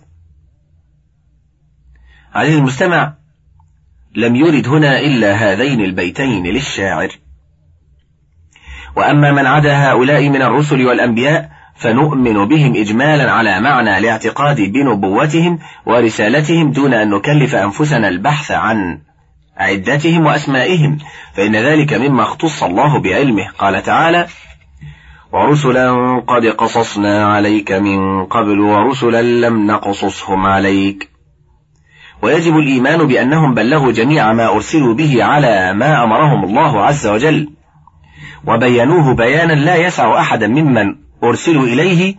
عليه 2.34 2.58
المستمع 2.58 3.14
لم 4.16 4.36
يرد 4.36 4.68
هنا 4.68 5.00
إلا 5.00 5.32
هذين 5.32 5.80
البيتين 5.80 6.46
للشاعر. 6.46 7.08
وأما 8.96 9.32
من 9.32 9.46
عدا 9.46 9.90
هؤلاء 9.90 10.28
من 10.28 10.42
الرسل 10.42 10.86
والأنبياء 10.86 11.50
فنؤمن 11.76 12.48
بهم 12.48 12.76
إجمالا 12.76 13.32
على 13.32 13.60
معنى 13.60 13.98
الاعتقاد 13.98 14.60
بنبوتهم 14.60 15.58
ورسالتهم 15.86 16.72
دون 16.72 16.94
أن 16.94 17.10
نكلف 17.10 17.54
أنفسنا 17.54 18.08
البحث 18.08 18.50
عن 18.50 19.00
عدتهم 19.56 20.26
وأسمائهم. 20.26 20.98
فإن 21.34 21.56
ذلك 21.56 21.94
مما 21.94 22.22
اختص 22.22 22.62
الله 22.62 22.98
بعلمه. 22.98 23.48
قال 23.58 23.82
تعالى 23.82 24.26
ورسلا 25.32 26.18
قد 26.26 26.46
قصصنا 26.46 27.26
عليك 27.26 27.72
من 27.72 28.24
قبل 28.24 28.60
ورسلا 28.60 29.22
لم 29.22 29.66
نقصصهم 29.66 30.46
عليك. 30.46 31.10
ويجب 32.22 32.56
الإيمان 32.56 33.06
بأنهم 33.06 33.54
بلغوا 33.54 33.92
جميع 33.92 34.32
ما 34.32 34.54
أرسلوا 34.54 34.94
به 34.94 35.24
على 35.24 35.72
ما 35.72 36.04
أمرهم 36.04 36.44
الله 36.44 36.84
عز 36.84 37.06
وجل. 37.06 37.50
وبينوه 38.46 39.14
بيانا 39.14 39.52
لا 39.52 39.76
يسع 39.76 40.20
أحدا 40.20 40.46
ممن 40.46 40.94
أرسلوا 41.24 41.64
إليه 41.64 42.14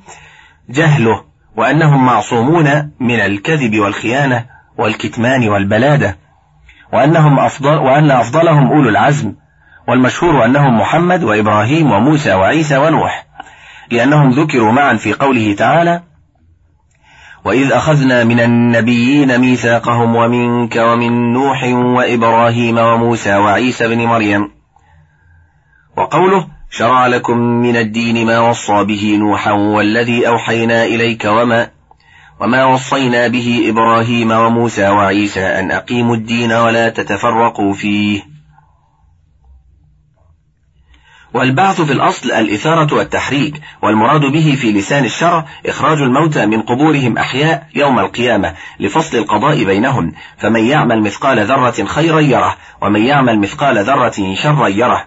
جهله 0.69 1.23
وأنهم 1.57 2.05
معصومون 2.05 2.91
من 2.99 3.19
الكذب 3.19 3.79
والخيانة 3.79 4.45
والكتمان 4.77 5.49
والبلادة 5.49 6.17
وأنهم 6.93 7.39
أفضل 7.39 7.77
وأن 7.77 8.11
أفضلهم 8.11 8.67
أولو 8.67 8.89
العزم. 8.89 9.33
والمشهور 9.89 10.45
أنهم 10.45 10.79
محمد 10.79 11.23
وإبراهيم 11.23 11.91
وموسى 11.91 12.33
وعيسى 12.33 12.77
ونوح 12.77 13.25
لأنهم 13.91 14.29
ذكروا 14.29 14.71
معا 14.71 14.93
في 14.93 15.13
قوله 15.13 15.53
تعالى 15.53 16.01
وإذ 17.45 17.71
أخذنا 17.71 18.23
من 18.23 18.39
النبيين 18.39 19.37
ميثاقهم 19.37 20.15
ومنك 20.15 20.75
ومن 20.75 21.33
نوح 21.33 21.63
وإبراهيم 21.63 22.77
وموسى 22.77 23.35
وعيسى 23.35 23.87
بن 23.87 24.05
مريم 24.05 24.51
وقوله 25.97 26.47
شرع 26.69 27.07
لكم 27.07 27.37
من 27.37 27.75
الدين 27.75 28.25
ما 28.25 28.39
وصى 28.39 28.83
به 28.83 29.17
نوحا 29.19 29.51
والذي 29.51 30.27
أوحينا 30.27 30.83
إليك 30.83 31.25
وما 31.25 31.69
وما 32.39 32.65
وصينا 32.65 33.27
به 33.27 33.65
إبراهيم 33.69 34.31
وموسى 34.31 34.89
وعيسى 34.89 35.45
أن 35.45 35.71
أقيموا 35.71 36.15
الدين 36.15 36.51
ولا 36.51 36.89
تتفرقوا 36.89 37.73
فيه 37.73 38.38
والبعث 41.33 41.81
في 41.81 41.93
الأصل 41.93 42.31
الإثارة 42.31 42.95
والتحريك 42.95 43.61
والمراد 43.81 44.21
به 44.21 44.57
في 44.61 44.71
لسان 44.71 45.05
الشرع 45.05 45.45
إخراج 45.65 46.01
الموتى 46.01 46.45
من 46.45 46.61
قبورهم 46.61 47.17
أحياء 47.17 47.67
يوم 47.75 47.99
القيامة 47.99 48.53
لفصل 48.79 49.17
القضاء 49.17 49.63
بينهم 49.63 50.13
فمن 50.37 50.65
يعمل 50.65 51.01
مثقال 51.01 51.45
ذرة 51.45 51.85
خيرا 51.85 52.19
يره 52.19 52.55
ومن 52.81 53.05
يعمل 53.05 53.39
مثقال 53.39 53.83
ذرة 53.83 54.35
شرا 54.35 54.67
يره. 54.67 55.05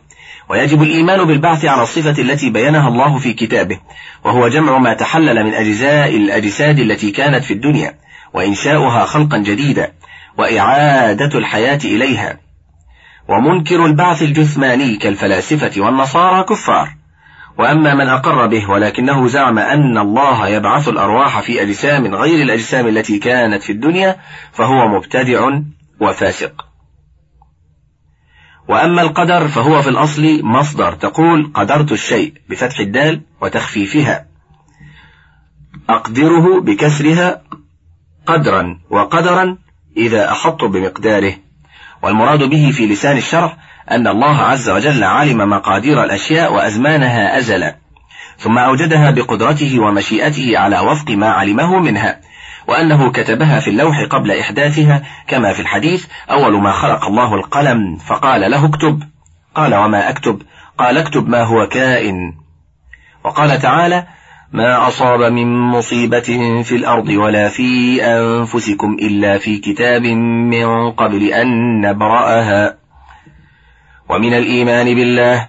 ويجب 0.49 0.83
الإيمان 0.83 1.25
بالبعث 1.25 1.65
على 1.65 1.83
الصفة 1.83 2.23
التي 2.23 2.51
بينها 2.51 2.89
الله 2.89 3.19
في 3.19 3.33
كتابه 3.33 3.79
وهو 4.25 4.49
جمع 4.49 4.79
ما 4.79 4.95
تحلل 4.95 5.45
من 5.45 5.55
أجزاء 5.55 6.17
الأجساد 6.17 6.79
التي 6.79 7.11
كانت 7.11 7.45
في 7.45 7.55
الدنيا 7.55 7.95
وإنشاؤها 8.35 9.05
خلقا 9.05 9.39
جديدا 9.39 9.93
وإعادة 10.39 11.39
الحياة 11.39 11.79
إليها. 11.85 12.42
ومنكر 13.29 13.87
البعث 13.87 14.23
الجثماني 14.23 14.97
كالفلاسفة 14.97 15.81
والنصارى 15.81 16.45
كفار. 16.45 16.95
وأما 17.59 17.95
من 17.95 18.09
أقر 18.09 18.47
به 18.47 18.71
ولكنه 18.71 19.27
زعم 19.27 19.59
أن 19.59 19.99
الله 19.99 20.49
يبعث 20.49 20.89
الأرواح 20.89 21.41
في 21.41 21.63
أجسام 21.63 22.15
غير 22.15 22.43
الأجسام 22.43 22.87
التي 22.87 23.19
كانت 23.19 23.63
في 23.63 23.73
الدنيا 23.73 24.17
فهو 24.53 24.89
مبتدع 24.89 25.61
وفاسق. 26.01 26.67
وأما 28.69 29.03
القدر 29.03 29.49
فهو 29.49 29.83
في 29.83 29.89
الأصل 29.89 30.43
مصدر 30.43 30.93
تقول 30.93 31.53
قدرت 31.55 31.93
الشيء 31.93 32.35
بفتح 32.49 32.81
الدال 32.81 33.21
وتخفيفها. 33.41 34.27
أقدره 35.89 36.61
بكسرها 36.61 37.43
قدرا 38.27 38.81
وقدرا 38.91 39.59
إذا 39.97 40.33
أحط 40.33 40.65
بمقداره. 40.65 41.35
والمراد 42.03 42.43
به 42.43 42.71
في 42.71 42.87
لسان 42.87 43.17
الشرع 43.17 43.57
أن 43.91 44.07
الله 44.07 44.43
عز 44.43 44.71
وجل 44.71 45.05
علم 45.05 45.51
مقادير 45.51 46.05
الأشياء 46.05 46.55
وأزمانها 46.55 47.39
أزلا 47.39 47.77
ثم 48.39 48.59
أوجدها 48.59 49.11
بقدرته 49.11 49.81
ومشيئته 49.81 50.59
على 50.59 50.79
وفق 50.79 51.11
ما 51.11 51.31
علمه 51.31 51.79
منها 51.79 52.21
وأنه 52.69 53.13
كتبها 53.13 53.61
في 53.61 53.71
اللوح 53.71 54.03
قبل 54.11 54.31
إحداثها 54.31 55.03
كما 55.29 55.53
في 55.53 55.61
الحديث 55.61 56.07
أول 56.31 56.63
ما 56.63 56.73
خلق 56.73 57.05
الله 57.05 57.35
القلم 57.35 57.97
فقال 57.97 58.51
له 58.51 58.67
اكتب 58.67 59.03
قال 59.55 59.75
وما 59.75 60.09
أكتب؟ 60.09 60.43
قال 60.79 60.99
اكتب 60.99 61.29
ما 61.29 61.43
هو 61.43 61.67
كائن. 61.67 62.35
وقال 63.25 63.59
تعالى 63.59 64.07
ما 64.53 64.89
أصاب 64.89 65.33
من 65.33 65.59
مصيبة 65.59 66.63
في 66.63 66.77
الأرض 66.77 67.09
ولا 67.09 67.49
في 67.49 68.03
أنفسكم 68.05 68.97
إلا 69.03 69.39
في 69.39 69.59
كتاب 69.59 70.03
من 70.53 70.91
قبل 70.91 71.29
أن 71.29 71.81
نبرأها. 71.81 72.77
ومن 74.09 74.35
الإيمان 74.35 74.95
بالله 74.95 75.49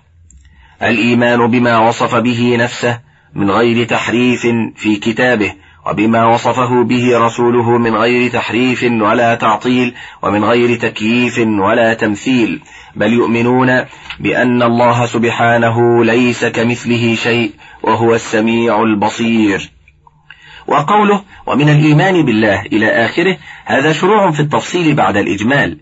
الإيمان 0.84 1.48
بما 1.48 1.78
وصف 1.78 2.16
به 2.16 2.56
نفسه 2.60 3.00
من 3.36 3.52
غير 3.52 3.86
تحريف 3.86 4.42
في 4.76 4.96
كتابه 4.96 5.54
وبما 5.86 6.26
وصفه 6.26 6.84
به 6.84 7.18
رسوله 7.18 7.78
من 7.78 7.96
غير 7.96 8.32
تحريف 8.32 8.84
ولا 8.84 9.36
تعطيل 9.36 9.94
ومن 10.24 10.44
غير 10.44 10.80
تكييف 10.80 11.40
ولا 11.40 11.94
تمثيل. 11.94 12.62
بل 12.96 13.14
يؤمنون 13.14 13.86
بأن 14.20 14.64
الله 14.64 15.06
سبحانه 15.06 16.06
ليس 16.06 16.46
كمثله 16.46 17.16
شيء 17.16 17.52
وهو 17.84 18.16
السميع 18.16 18.82
البصير. 18.84 19.72
وقوله 20.68 21.24
ومن 21.48 21.70
الإيمان 21.70 22.26
بالله 22.26 22.62
إلى 22.62 23.06
آخره 23.06 23.38
هذا 23.66 23.92
شروع 23.94 24.32
في 24.32 24.40
التفصيل 24.40 24.96
بعد 24.96 25.18
الإجمال. 25.18 25.80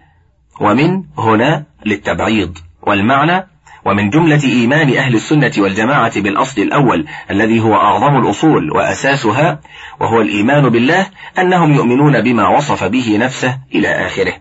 ومن 0.62 1.04
هنا 1.18 1.66
للتبعيض. 1.86 2.58
والمعنى 2.82 3.48
ومن 3.86 4.10
جملة 4.10 4.44
إيمان 4.44 4.98
أهل 4.98 5.16
السنة 5.16 5.52
والجماعة 5.58 6.22
بالأصل 6.22 6.62
الأول 6.62 7.06
الذي 7.32 7.60
هو 7.60 7.76
أعظم 7.76 8.18
الأصول 8.18 8.72
وأساسها 8.72 9.60
وهو 10.00 10.22
الإيمان 10.22 10.70
بالله 10.70 11.08
أنهم 11.40 11.74
يؤمنون 11.74 12.22
بما 12.22 12.48
وصف 12.48 12.84
به 12.84 13.18
نفسه 13.18 13.58
إلى 13.76 13.88
آخره. 13.88 14.34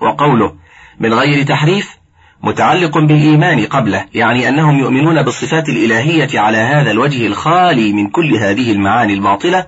وقوله 0.00 0.54
من 1.00 1.14
غير 1.14 1.42
تحريف 1.42 1.96
متعلق 2.42 2.98
بالإيمان 2.98 3.66
قبله 3.66 4.04
يعني 4.14 4.48
أنهم 4.48 4.78
يؤمنون 4.78 5.22
بالصفات 5.22 5.68
الإلهية 5.68 6.40
على 6.40 6.58
هذا 6.58 6.90
الوجه 6.90 7.26
الخالي 7.26 7.92
من 7.92 8.08
كل 8.08 8.34
هذه 8.36 8.72
المعاني 8.72 9.14
الباطلة 9.14 9.66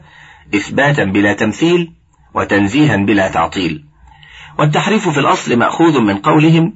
إثباتا 0.54 1.04
بلا 1.04 1.32
تمثيل 1.32 1.92
وتنزيها 2.34 2.96
بلا 2.96 3.28
تعطيل. 3.28 3.84
والتحريف 4.58 5.08
في 5.08 5.20
الأصل 5.20 5.56
مأخوذ 5.56 6.00
من 6.00 6.16
قولهم 6.16 6.72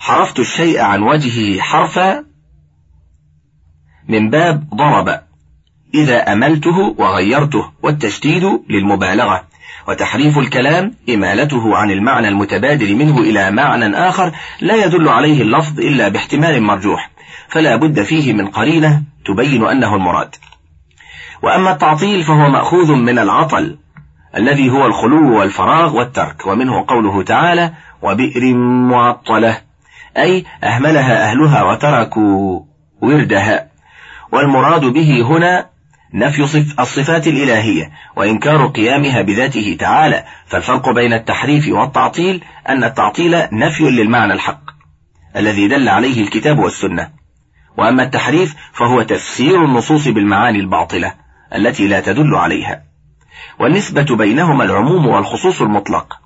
حرفت 0.00 0.38
الشيء 0.38 0.80
عن 0.80 1.02
وجهه 1.02 1.60
حرفا 1.60 2.24
من 4.08 4.30
باب 4.30 4.68
ضرب. 4.74 5.20
إذا 5.94 6.32
أملته 6.32 6.94
وغيرته 6.98 7.70
والتشديد 7.82 8.44
للمبالغة. 8.68 9.44
وتحريف 9.88 10.38
الكلام 10.38 10.94
إمالته 11.08 11.76
عن 11.76 11.90
المعنى 11.90 12.28
المتبادل 12.28 12.96
منه 12.96 13.18
إلى 13.18 13.50
معنى 13.50 13.96
آخر 13.96 14.32
لا 14.60 14.84
يدل 14.84 15.08
عليه 15.08 15.42
اللفظ 15.42 15.80
إلا 15.80 16.08
باحتمال 16.08 16.62
مرجوح. 16.62 17.10
فلا 17.48 17.76
بد 17.76 18.02
فيه 18.02 18.32
من 18.32 18.46
قرينة 18.46 19.02
تبين 19.26 19.66
أنه 19.66 19.96
المراد. 19.96 20.34
وأما 21.42 21.72
التعطيل 21.72 22.22
فهو 22.22 22.50
مأخوذ 22.50 22.92
من 22.92 23.18
العطل 23.18 23.78
الذي 24.36 24.70
هو 24.70 24.86
الخلو 24.86 25.38
والفراغ 25.38 25.96
والترك. 25.96 26.46
ومنه 26.46 26.84
قوله 26.88 27.22
تعالى 27.22 27.72
وبئر 28.02 28.54
معطلة 28.90 29.69
أي 30.16 30.44
أهملها 30.64 31.30
أهلها 31.30 31.62
وتركوا 31.62 32.60
وردها. 33.02 33.70
والمراد 34.32 34.84
به 34.84 35.22
هنا 35.22 35.66
نفي 36.14 36.42
الصفات 36.80 37.26
الإلهية 37.26 37.90
وإنكار 38.16 38.66
قيامها 38.66 39.22
بذاته 39.22 39.76
تعالى. 39.80 40.24
فالفرق 40.46 40.90
بين 40.90 41.12
التحريف 41.12 41.68
والتعطيل 41.68 42.44
أن 42.68 42.84
التعطيل 42.84 43.46
نفي 43.52 43.90
للمعنى 43.90 44.32
الحق 44.32 44.60
الذي 45.36 45.68
دل 45.68 45.88
عليه 45.88 46.22
الكتاب 46.22 46.58
والسنة. 46.58 47.10
وأما 47.78 48.02
التحريف 48.02 48.54
فهو 48.72 49.02
تفسير 49.02 49.64
النصوص 49.64 50.08
بالمعاني 50.08 50.58
الباطلة 50.60 51.14
التي 51.54 51.88
لا 51.88 52.00
تدل 52.00 52.34
عليها. 52.34 52.82
والنسبة 53.60 54.16
بينهما 54.16 54.64
العموم 54.64 55.06
والخصوص 55.06 55.62
المطلق. 55.62 56.18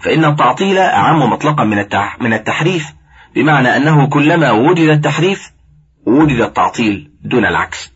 فإن 0.00 0.24
التعطيل 0.24 0.78
أعم 0.78 1.30
مطلقا 1.32 1.64
من 2.20 2.32
التحريف 2.32 2.92
بمعنى 3.36 3.76
أنه 3.76 4.08
كلما 4.08 4.50
وجد 4.50 4.88
التحريف 4.88 5.52
وجد 6.06 6.40
التعطيل 6.40 7.10
دون 7.24 7.46
العكس. 7.46 7.92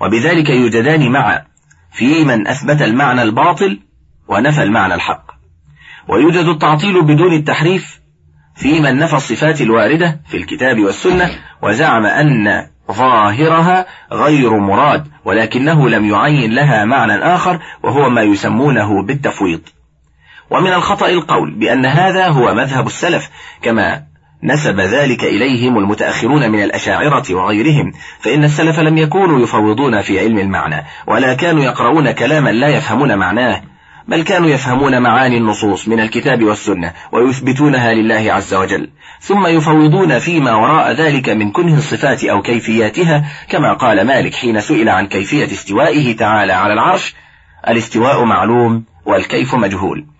وبذلك 0.00 0.50
يوجدان 0.50 1.10
معا 1.10 1.42
في 1.92 2.24
من 2.24 2.48
أثبت 2.48 2.82
المعنى 2.82 3.22
الباطل 3.22 3.80
ونفى 4.28 4.62
المعنى 4.62 4.94
الحق. 4.94 5.24
ويوجد 6.08 6.46
التعطيل 6.46 7.02
بدون 7.02 7.32
التحريف 7.32 8.00
في 8.56 8.80
من 8.80 8.98
نفى 8.98 9.16
الصفات 9.16 9.60
الواردة 9.60 10.20
في 10.26 10.36
الكتاب 10.36 10.80
والسنة 10.80 11.30
وزعم 11.62 12.06
أن 12.06 12.66
ظاهرها 12.92 13.86
غير 14.12 14.58
مراد 14.58 15.08
ولكنه 15.24 15.88
لم 15.88 16.04
يعين 16.04 16.54
لها 16.54 16.84
معنى 16.84 17.14
آخر 17.14 17.60
وهو 17.82 18.10
ما 18.10 18.22
يسمونه 18.22 19.06
بالتفويض. 19.06 19.60
ومن 20.50 20.72
الخطأ 20.72 21.08
القول 21.08 21.58
بأن 21.58 21.86
هذا 21.86 22.28
هو 22.28 22.54
مذهب 22.54 22.86
السلف 22.86 23.30
كما 23.62 24.11
نسب 24.44 24.80
ذلك 24.80 25.24
إليهم 25.24 25.78
المتأخرون 25.78 26.50
من 26.50 26.62
الأشاعرة 26.62 27.34
وغيرهم 27.34 27.92
فإن 28.20 28.44
السلف 28.44 28.80
لم 28.80 28.98
يكونوا 28.98 29.42
يفوضون 29.42 30.02
في 30.02 30.20
علم 30.20 30.38
المعنى 30.38 30.84
ولا 31.06 31.34
كانوا 31.34 31.64
يقرؤون 31.64 32.10
كلاما 32.10 32.50
لا 32.50 32.68
يفهمون 32.68 33.18
معناه 33.18 33.62
بل 34.08 34.22
كانوا 34.22 34.48
يفهمون 34.48 35.02
معاني 35.02 35.36
النصوص 35.36 35.88
من 35.88 36.00
الكتاب 36.00 36.44
والسنة 36.44 36.92
ويثبتونها 37.12 37.94
لله 37.94 38.32
عز 38.32 38.54
وجل 38.54 38.90
ثم 39.20 39.46
يفوضون 39.46 40.18
فيما 40.18 40.54
وراء 40.54 40.92
ذلك 40.92 41.28
من 41.28 41.50
كنه 41.50 41.78
الصفات 41.78 42.24
أو 42.24 42.42
كيفياتها 42.42 43.24
كما 43.48 43.72
قال 43.72 44.06
مالك 44.06 44.34
حين 44.34 44.60
سئل 44.60 44.88
عن 44.88 45.06
كيفية 45.06 45.44
استوائه 45.44 46.16
تعالى 46.16 46.52
على 46.52 46.72
العرش 46.72 47.14
الاستواء 47.68 48.24
معلوم 48.24 48.84
والكيف 49.06 49.54
مجهول. 49.54 50.11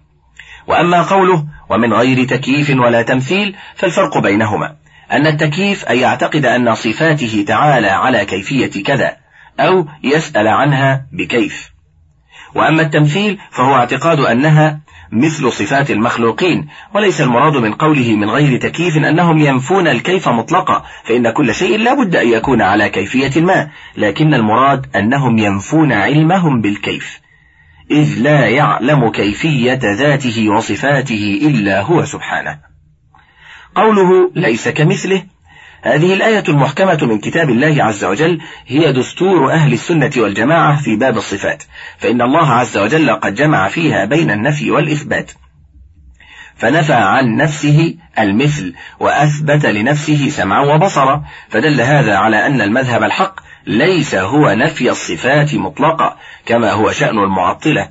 وأما 0.66 1.02
قوله 1.02 1.44
ومن 1.70 1.92
غير 1.92 2.24
تكييف 2.24 2.70
ولا 2.70 3.02
تمثيل 3.02 3.56
فالفرق 3.76 4.18
بينهما. 4.18 4.76
أن 5.12 5.26
التكييف 5.26 5.84
أن 5.84 5.98
يعتقد 5.98 6.46
أن 6.46 6.74
صفاته 6.74 7.44
تعالى 7.48 7.88
على 7.88 8.24
كيفية 8.24 8.82
كذا 8.82 9.16
أو 9.60 9.86
يسأل 10.04 10.48
عنها 10.48 11.06
بكيف. 11.12 11.72
وأما 12.54 12.82
التمثيل 12.82 13.38
فهو 13.50 13.74
اعتقاد 13.74 14.20
أنها 14.20 14.80
مثل 15.12 15.52
صفات 15.52 15.90
المخلوقين 15.90 16.68
وليس 16.94 17.20
المراد 17.20 17.56
من 17.56 17.72
قوله 17.72 18.16
من 18.16 18.30
غير 18.30 18.60
تكييف 18.60 18.96
أنهم 18.96 19.38
ينفون 19.38 19.88
الكيف 19.88 20.28
مطلقا 20.28 20.84
فإن 21.04 21.30
كل 21.30 21.54
شيء 21.54 21.78
لا 21.78 21.94
بد 21.94 22.16
أن 22.16 22.28
يكون 22.28 22.62
على 22.62 22.88
كيفية 22.88 23.40
ما 23.40 23.70
لكن 23.96 24.34
المراد 24.34 24.86
أنهم 24.96 25.38
ينفون 25.38 25.92
علمهم 25.92 26.60
بالكيف. 26.60 27.21
إذ 27.92 28.18
لا 28.18 28.46
يعلم 28.46 29.10
كيفية 29.10 29.80
ذاته 29.98 30.48
وصفاته 30.48 31.40
إلا 31.42 31.80
هو 31.80 32.04
سبحانه. 32.04 32.58
قوله 33.74 34.32
ليس 34.34 34.68
كمثله 34.68 35.22
هذه 35.82 36.14
الآية 36.14 36.44
المحكمة 36.48 36.98
من 37.02 37.18
كتاب 37.18 37.50
الله 37.50 37.84
عز 37.84 38.04
وجل 38.04 38.40
هي 38.66 38.92
دستور 38.92 39.52
أهل 39.52 39.72
السنة 39.72 40.10
والجماعة 40.16 40.82
في 40.82 40.96
باب 40.96 41.16
الصفات 41.16 41.62
فإن 41.98 42.22
الله 42.22 42.52
عز 42.52 42.78
وجل 42.78 43.10
قد 43.10 43.34
جمع 43.34 43.68
فيها 43.68 44.04
بين 44.04 44.30
النفي 44.30 44.70
والإثبات. 44.70 45.32
فنفى 46.56 46.92
عن 46.92 47.36
نفسه 47.36 47.94
المثل 48.18 48.74
وأثبت 49.00 49.66
لنفسه 49.66 50.28
سمعا 50.28 50.60
وبصرا 50.60 51.24
فدل 51.48 51.80
هذا 51.80 52.16
على 52.16 52.46
أن 52.46 52.60
المذهب 52.60 53.02
الحق 53.02 53.40
ليس 53.66 54.14
هو 54.14 54.52
نفي 54.52 54.90
الصفات 54.90 55.54
مطلقا 55.54 56.16
كما 56.46 56.72
هو 56.72 56.92
شأن 56.92 57.18
المعطلة 57.18 57.88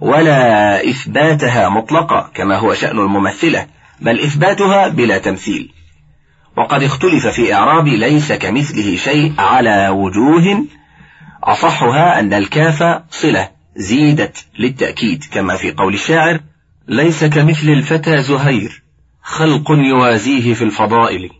ولا 0.00 0.90
إثباتها 0.90 1.68
مطلقا 1.68 2.30
كما 2.34 2.56
هو 2.56 2.74
شأن 2.74 2.98
الممثلة 2.98 3.66
بل 4.00 4.20
إثباتها 4.20 4.88
بلا 4.88 5.18
تمثيل. 5.18 5.72
وقد 6.56 6.82
اختلف 6.82 7.26
في 7.26 7.54
إعراب 7.54 7.88
ليس 7.88 8.32
كمثله 8.32 8.96
شيء 8.96 9.34
على 9.38 9.88
وجوه 9.88 10.66
أصحها 11.44 12.20
أن 12.20 12.34
الكاف 12.34 13.02
صلة 13.10 13.50
زيدت 13.76 14.46
للتأكيد 14.58 15.24
كما 15.32 15.56
في 15.56 15.72
قول 15.72 15.94
الشاعر 15.94 16.40
ليس 16.88 17.24
كمثل 17.24 17.68
الفتى 17.68 18.22
زهير 18.22 18.82
خلق 19.22 19.70
يوازيه 19.70 20.54
في 20.54 20.64
الفضائل. 20.64 21.30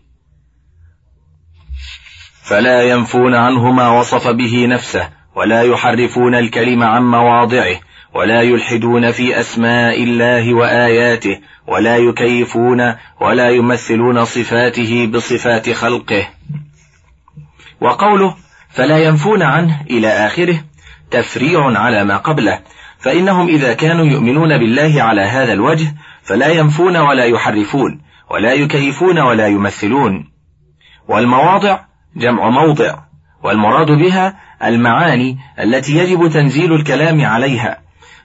فلا 2.45 2.81
ينفون 2.81 3.35
عنه 3.35 3.71
ما 3.71 3.99
وصف 3.99 4.27
به 4.27 4.65
نفسه 4.67 5.09
ولا 5.35 5.61
يحرفون 5.61 6.35
الكلم 6.35 6.83
عن 6.83 7.03
مواضعه 7.03 7.79
ولا 8.13 8.41
يلحدون 8.41 9.11
في 9.11 9.39
أسماء 9.39 10.03
الله 10.03 10.53
وآياته 10.53 11.39
ولا 11.67 11.97
يكيفون 11.97 12.95
ولا 13.21 13.49
يمثلون 13.49 14.25
صفاته 14.25 15.11
بصفات 15.13 15.69
خلقه. 15.69 16.27
وقوله 17.81 18.35
فلا 18.69 18.97
ينفون 18.97 19.43
عنه 19.43 19.81
إلى 19.89 20.07
آخره 20.07 20.63
تفريع 21.11 21.79
على 21.79 22.03
ما 22.03 22.17
قبله 22.17 22.59
فإنهم 22.99 23.47
إذا 23.47 23.73
كانوا 23.73 24.05
يؤمنون 24.05 24.57
بالله 24.57 25.03
على 25.03 25.21
هذا 25.21 25.53
الوجه 25.53 25.93
فلا 26.23 26.47
ينفون 26.47 26.97
ولا 26.97 27.25
يحرفون 27.25 28.01
ولا 28.31 28.53
يكيفون 28.53 29.19
ولا 29.19 29.47
يمثلون. 29.47 30.31
والمواضع 31.07 31.84
جمع 32.15 32.49
موضع 32.49 32.95
والمراد 33.43 33.91
بها 33.91 34.39
المعاني 34.63 35.37
التي 35.59 35.97
يجب 35.97 36.29
تنزيل 36.29 36.73
الكلام 36.73 37.25
عليها 37.25 37.79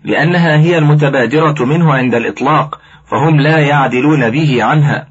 لأنها 0.05 0.57
هي 0.57 0.79
المتبادرة 0.79 1.65
منه 1.65 1.93
عند 1.95 2.15
الإطلاق 2.15 2.81
فهم 3.11 3.41
لا 3.41 3.59
يعدلون 3.59 4.31
به 4.31 4.65
عنها. 4.65 5.09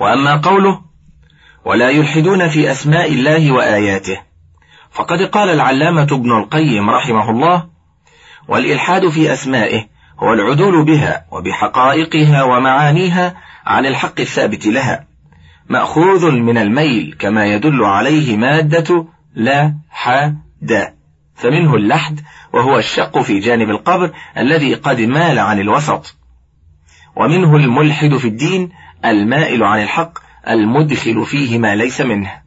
وأما 0.00 0.36
قوله 0.36 0.80
ولا 1.64 1.90
يلحدون 1.90 2.48
في 2.48 2.70
أسماء 2.70 3.12
الله 3.12 3.52
وآياته 3.52 4.20
فقد 4.90 5.22
قال 5.22 5.50
العلامة 5.50 6.08
ابن 6.12 6.38
القيم 6.38 6.90
رحمه 6.90 7.30
الله 7.30 7.66
والإلحاد 8.48 9.08
في 9.08 9.32
أسمائه 9.32 9.84
هو 10.18 10.32
العدول 10.32 10.84
بها 10.84 11.26
وبحقائقها 11.32 12.42
ومعانيها 12.42 13.34
عن 13.66 13.86
الحق 13.86 14.20
الثابت 14.20 14.66
لها. 14.66 15.06
مأخوذ 15.68 16.30
من 16.30 16.58
الميل 16.58 17.16
كما 17.18 17.46
يدل 17.46 17.84
عليه 17.84 18.36
مادة 18.36 19.06
لا 19.34 19.74
ح 19.90 20.30
د 20.62 20.94
فمنه 21.34 21.74
اللحد 21.74 22.20
وهو 22.52 22.78
الشق 22.78 23.18
في 23.22 23.38
جانب 23.38 23.70
القبر 23.70 24.12
الذي 24.38 24.74
قد 24.74 25.00
مال 25.00 25.38
عن 25.38 25.60
الوسط. 25.60 26.16
ومنه 27.16 27.56
الملحد 27.56 28.16
في 28.16 28.28
الدين 28.28 28.72
المائل 29.04 29.62
عن 29.62 29.82
الحق 29.82 30.18
المدخل 30.48 31.26
فيه 31.26 31.58
ما 31.58 31.74
ليس 31.74 32.00
منه. 32.00 32.45